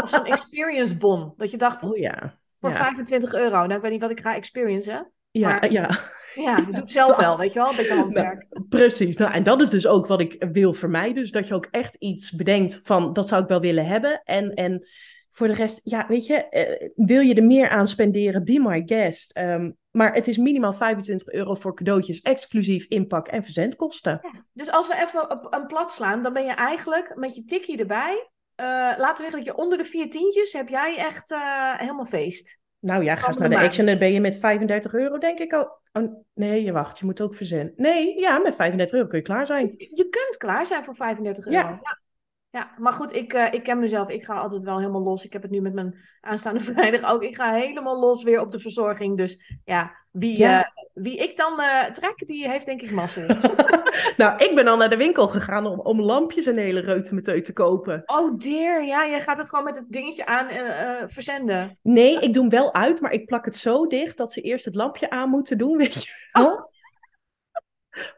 of 0.04 0.10
zo'n 0.10 0.26
experience 0.26 0.98
bon. 0.98 1.34
Dat 1.38 1.52
je 1.52 1.58
dacht, 1.58 1.84
oh, 1.84 1.98
ja. 1.98 2.40
voor 2.60 2.70
ja. 2.70 2.76
25 2.76 3.34
euro. 3.34 3.58
Nou, 3.58 3.74
ik 3.74 3.82
weet 3.82 3.92
niet 3.92 4.02
wat 4.02 4.12
ik 4.12 4.20
ga 4.20 4.36
experiencen. 4.36 5.12
Ja, 5.32 5.48
maar, 5.48 5.72
ja. 5.72 6.00
Ja, 6.36 6.58
je 6.58 6.66
doet 6.66 6.78
het 6.78 6.92
zelf 6.92 7.18
wel, 7.18 7.38
weet 7.38 7.54
je 7.54 7.60
wel. 7.60 7.70
Een 7.70 7.76
beetje 7.76 7.96
handwerk. 7.96 8.46
Nou, 8.50 8.66
precies. 8.70 9.18
Nou, 9.18 9.34
en 9.34 9.44
dat 9.44 9.62
is 9.62 9.70
dus 9.70 9.88
ook 9.88 10.08
wat 10.08 10.20
ik 10.20 10.46
wil 10.52 10.74
vermijden. 10.74 11.16
Dus 11.16 11.32
dat 11.32 11.48
je 11.48 11.54
ook 11.54 11.68
echt 11.72 11.96
iets 11.96 12.32
bedenkt 12.32 12.82
van, 12.84 13.14
dat 13.14 13.28
zou 13.28 13.42
ik 13.42 13.48
wel 13.48 13.60
willen 13.60 13.86
hebben. 13.86 14.22
En... 14.24 14.54
en 14.54 14.88
voor 15.36 15.48
de 15.48 15.54
rest, 15.54 15.82
ja, 15.84 16.06
weet 16.08 16.26
je, 16.26 16.48
uh, 16.50 17.08
wil 17.08 17.22
je 17.22 17.34
er 17.34 17.44
meer 17.44 17.70
aan 17.70 17.88
spenderen, 17.88 18.44
be 18.44 18.60
my 18.60 18.84
guest. 18.86 19.38
Um, 19.38 19.78
maar 19.94 20.14
het 20.14 20.28
is 20.28 20.38
minimaal 20.38 20.74
25 20.74 21.32
euro 21.34 21.54
voor 21.54 21.76
cadeautjes, 21.76 22.22
exclusief 22.22 22.86
inpak 22.86 23.28
en 23.28 23.44
verzendkosten. 23.44 24.20
Ja, 24.22 24.46
dus 24.54 24.72
als 24.72 24.88
we 24.88 24.96
even 24.96 25.32
op 25.32 25.48
een 25.54 25.68
plat 25.68 25.92
slaan, 25.92 26.24
dan 26.24 26.34
ben 26.34 26.46
je 26.46 26.52
eigenlijk 26.52 27.16
met 27.16 27.36
je 27.36 27.46
tikkie 27.46 27.78
erbij. 27.78 28.30
Uh, 28.62 28.66
laten 28.98 29.16
we 29.16 29.22
zeggen 29.22 29.38
dat 29.38 29.46
je 29.46 29.56
onder 29.56 29.78
de 29.78 29.86
vier 29.86 30.10
tientjes 30.10 30.54
heb 30.54 30.70
jij 30.70 30.98
echt 30.98 31.32
uh, 31.32 31.78
helemaal 31.78 32.06
feest. 32.06 32.62
Nou 32.80 33.04
ja, 33.04 33.16
ga 33.16 33.28
eens 33.28 33.38
naar 33.38 33.50
de 33.50 33.60
Action 33.60 33.88
en 33.88 34.00
ben 34.00 34.14
je 34.14 34.20
met 34.20 34.38
35 34.38 34.94
euro, 34.94 35.18
denk 35.18 35.40
ik. 35.40 35.54
Oh, 35.54 35.70
oh, 35.92 36.24
nee, 36.34 36.64
je 36.64 36.72
wacht, 36.72 37.00
je 37.00 37.06
moet 37.06 37.22
ook 37.22 37.36
verzenden. 37.36 37.74
Nee, 37.76 38.20
ja, 38.20 38.40
met 38.40 38.56
35 38.56 38.96
euro 38.96 39.08
kun 39.08 39.18
je 39.18 39.24
klaar 39.24 39.46
zijn. 39.46 39.74
Je, 39.78 39.92
je 39.94 40.10
kunt 40.10 40.38
klaar 40.38 40.68
zijn 40.68 40.84
voor 40.84 40.96
35 40.96 41.46
euro. 41.46 41.58
Ja. 41.58 41.70
ja. 41.70 42.02
Ja, 42.54 42.72
maar 42.78 42.94
goed, 42.94 43.14
ik, 43.14 43.34
uh, 43.34 43.54
ik 43.54 43.64
ken 43.64 43.80
mezelf. 43.80 44.10
Ik 44.10 44.26
ga 44.26 44.40
altijd 44.40 44.64
wel 44.64 44.78
helemaal 44.78 45.02
los. 45.02 45.26
Ik 45.26 45.34
heb 45.34 45.42
het 45.42 45.52
nu 45.52 45.62
met 45.62 45.74
mijn 45.74 45.96
aanstaande 46.22 46.60
vrijdag 46.74 47.12
ook. 47.12 47.24
Ik 47.24 47.36
ga 47.36 47.54
helemaal 47.54 48.00
los 48.00 48.24
weer 48.24 48.40
op 48.40 48.52
de 48.52 48.60
verzorging. 48.60 49.18
Dus 49.18 49.60
ja, 49.66 49.92
wie, 50.12 50.38
ja. 50.38 50.60
Uh, 50.60 50.66
wie 50.94 51.18
ik 51.18 51.38
dan 51.38 51.60
uh, 51.60 51.84
trek, 51.84 52.28
die 52.28 52.50
heeft 52.50 52.66
denk 52.66 52.82
ik 52.82 52.92
mazzel. 52.92 53.28
nou, 54.18 54.44
ik 54.44 54.52
ben 54.56 54.68
al 54.68 54.78
naar 54.78 54.90
de 54.90 54.98
winkel 54.98 55.28
gegaan 55.28 55.66
om, 55.66 55.80
om 55.80 56.02
lampjes 56.02 56.46
en 56.46 56.58
hele 56.58 56.80
reutemeteu 56.80 57.42
te 57.42 57.54
kopen. 57.54 58.04
Oh 58.06 58.38
dear, 58.38 58.84
ja, 58.84 59.04
je 59.04 59.20
gaat 59.20 59.38
het 59.38 59.50
gewoon 59.50 59.66
met 59.66 59.76
het 59.76 59.92
dingetje 59.92 60.26
aan 60.26 60.48
verzenden. 61.10 61.80
Nee, 61.82 62.20
ik 62.20 62.34
doe 62.34 62.42
hem 62.42 62.52
wel 62.52 62.74
uit, 62.74 63.02
maar 63.02 63.12
ik 63.12 63.26
plak 63.26 63.46
het 63.46 63.56
zo 63.56 63.88
dicht 63.88 64.18
dat 64.18 64.34
ze 64.34 64.42
eerst 64.42 64.66
het 64.66 64.76
lampje 64.76 65.10
aan 65.10 65.30
moeten 65.30 65.58
doen, 65.58 65.78
weet 65.78 66.04
je 66.04 66.30
wel. 66.32 66.54
Oh. 66.54 66.72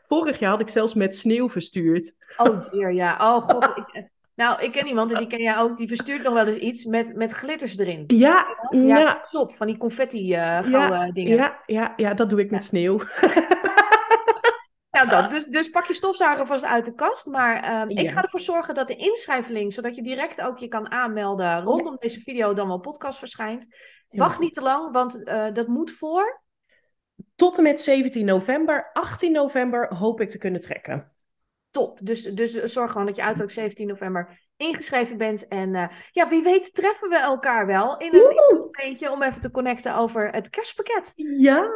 Vorig 0.08 0.40
jaar 0.40 0.52
had 0.52 0.60
ik 0.60 0.70
zelfs 0.70 0.94
met 0.94 1.18
sneeuw 1.18 1.50
verstuurd. 1.50 2.16
Oh 2.38 2.64
dear, 2.64 2.94
ja. 2.94 3.36
Oh 3.36 3.42
god, 3.42 3.78
ik, 3.78 4.14
nou, 4.36 4.64
ik 4.64 4.72
ken 4.72 4.88
iemand 4.88 5.12
en 5.12 5.18
die 5.18 5.28
ken 5.28 5.42
jij 5.42 5.58
ook. 5.58 5.78
Die 5.78 5.88
verstuurt 5.88 6.24
nog 6.24 6.34
wel 6.34 6.46
eens 6.46 6.56
iets 6.56 6.86
met, 6.86 7.16
met 7.16 7.32
glitters 7.32 7.78
erin. 7.78 8.04
Ja, 8.08 8.58
ja. 8.70 8.98
ja. 8.98 9.20
Top, 9.32 9.56
van 9.56 9.68
die 9.68 9.78
confetti 9.78 10.20
uh, 10.20 10.72
ja, 10.72 11.12
dingen. 11.12 11.36
Ja, 11.36 11.62
ja, 11.66 11.94
ja, 11.96 12.14
dat 12.14 12.30
doe 12.30 12.40
ik 12.40 12.52
met 12.52 12.64
sneeuw. 12.64 12.98
nou, 14.96 15.08
dat. 15.08 15.32
Dus, 15.32 15.46
dus 15.46 15.70
pak 15.70 15.86
je 15.86 15.94
stofzuiger 15.94 16.46
vast 16.46 16.64
uit 16.64 16.86
de 16.86 16.94
kast. 16.94 17.26
Maar 17.26 17.82
um, 17.82 17.90
ik 17.90 18.10
ga 18.10 18.22
ervoor 18.22 18.40
zorgen 18.40 18.74
dat 18.74 18.88
de 18.88 18.96
inschrijflink, 18.96 19.74
zodat 19.74 19.96
je 19.96 20.04
direct 20.04 20.42
ook 20.42 20.58
je 20.58 20.68
kan 20.68 20.92
aanmelden 20.92 21.62
rondom 21.62 21.96
deze 22.00 22.20
video, 22.20 22.54
dan 22.54 22.68
wel 22.68 22.80
podcast 22.80 23.20
verschijnt. 23.20 23.68
Wacht 24.10 24.40
niet 24.40 24.54
te 24.54 24.62
lang, 24.62 24.92
want 24.92 25.22
uh, 25.28 25.54
dat 25.54 25.68
moet 25.68 25.92
voor. 25.92 26.44
Tot 27.36 27.58
en 27.58 27.64
met 27.64 27.82
17 27.82 28.26
november. 28.26 28.90
18 28.94 29.32
november 29.32 29.96
hoop 29.96 30.22
ik 30.22 30.30
te 30.30 30.38
kunnen 30.38 30.62
trekken 30.62 31.15
top. 31.76 32.00
Dus, 32.02 32.24
dus 32.24 32.54
zorg 32.64 32.92
gewoon 32.92 33.08
dat 33.08 33.16
je 33.16 33.24
uit 33.24 33.42
ook 33.42 33.52
17 33.52 33.88
november 33.88 34.40
ingeschreven 34.58 35.18
bent. 35.18 35.48
En 35.48 35.74
uh, 35.74 35.88
ja, 36.12 36.28
wie 36.28 36.44
weet 36.44 36.74
treffen 36.74 37.10
we 37.10 37.18
elkaar 37.18 37.66
wel 37.66 37.98
in 37.98 38.14
een 38.14 38.68
beetje 38.72 39.12
om 39.12 39.24
even 39.24 39.42
te 39.42 39.52
connecten 39.52 39.96
over 39.96 40.30
het 40.30 40.50
kerstpakket. 40.50 41.12
Ja. 41.16 41.70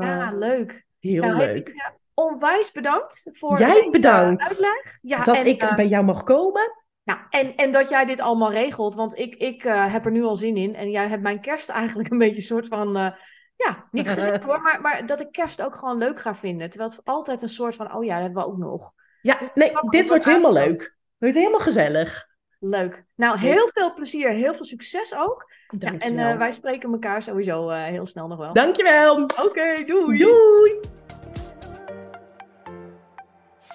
Ja, 0.00 0.32
leuk. 0.34 0.84
Heel 0.98 1.22
nou, 1.22 1.36
leuk. 1.36 1.68
Ik, 1.68 1.92
onwijs 2.14 2.72
bedankt 2.72 3.30
voor 3.32 3.58
Jij 3.58 3.88
bedankt. 3.90 4.48
uitleg. 4.48 4.98
Ja, 5.02 5.22
dat 5.22 5.44
ik 5.44 5.62
uh, 5.62 5.74
bij 5.74 5.86
jou 5.86 6.04
mag 6.04 6.22
komen. 6.22 6.84
Nou, 7.04 7.20
en, 7.30 7.54
en 7.54 7.72
dat 7.72 7.88
jij 7.88 8.04
dit 8.04 8.20
allemaal 8.20 8.52
regelt, 8.52 8.94
want 8.94 9.18
ik, 9.18 9.34
ik 9.34 9.64
uh, 9.64 9.92
heb 9.92 10.04
er 10.04 10.10
nu 10.10 10.22
al 10.22 10.36
zin 10.36 10.56
in. 10.56 10.74
En 10.74 10.90
jij 10.90 11.08
hebt 11.08 11.22
mijn 11.22 11.40
kerst 11.40 11.68
eigenlijk 11.68 12.10
een 12.10 12.18
beetje 12.18 12.36
een 12.36 12.42
soort 12.42 12.66
van 12.66 13.14
ja, 13.56 13.88
niet 13.90 14.08
gelukt 14.18 14.44
hoor, 14.44 14.60
maar, 14.60 14.80
maar 14.80 15.06
dat 15.06 15.20
ik 15.20 15.32
kerst 15.32 15.62
ook 15.62 15.74
gewoon 15.74 15.98
leuk 15.98 16.20
ga 16.20 16.34
vinden. 16.34 16.70
Terwijl 16.70 16.90
het 16.90 17.04
altijd 17.04 17.42
een 17.42 17.48
soort 17.48 17.76
van, 17.76 17.94
oh 17.94 18.04
ja, 18.04 18.14
dat 18.14 18.22
hebben 18.22 18.42
we 18.42 18.48
ook 18.48 18.58
nog. 18.58 18.92
Ja, 19.26 19.38
dus 19.38 19.50
nee, 19.54 19.72
dit 19.90 20.08
wordt 20.08 20.24
helemaal 20.24 20.52
leuk. 20.52 20.80
Het 20.80 20.92
wordt 21.18 21.34
helemaal 21.34 21.60
gezellig. 21.60 22.26
Leuk. 22.60 23.04
Nou, 23.14 23.38
heel 23.38 23.70
veel 23.72 23.94
plezier, 23.94 24.30
heel 24.30 24.54
veel 24.54 24.64
succes 24.64 25.14
ook. 25.16 25.50
Ja, 25.78 25.92
en 25.98 26.18
uh, 26.18 26.36
wij 26.36 26.52
spreken 26.52 26.92
elkaar 26.92 27.22
sowieso 27.22 27.70
uh, 27.70 27.84
heel 27.84 28.06
snel 28.06 28.26
nog 28.26 28.38
wel. 28.38 28.52
Dankjewel. 28.52 29.22
Oké, 29.22 29.84
doei. 29.86 30.18
Doei. 30.18 30.80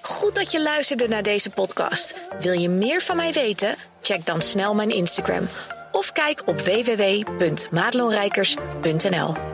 Goed 0.02 0.34
dat 0.34 0.52
je 0.52 0.62
luisterde 0.62 1.08
naar 1.08 1.22
deze 1.22 1.50
podcast. 1.50 2.28
Wil 2.40 2.52
je 2.52 2.68
meer 2.68 3.00
van 3.00 3.16
mij 3.16 3.32
weten? 3.32 3.74
Check 4.00 4.26
dan 4.26 4.42
snel 4.42 4.74
mijn 4.74 4.90
Instagram 4.90 5.46
of 5.92 6.12
kijk 6.12 6.42
op 6.46 6.60
www.maatloonrijkers.nl. 6.60 9.51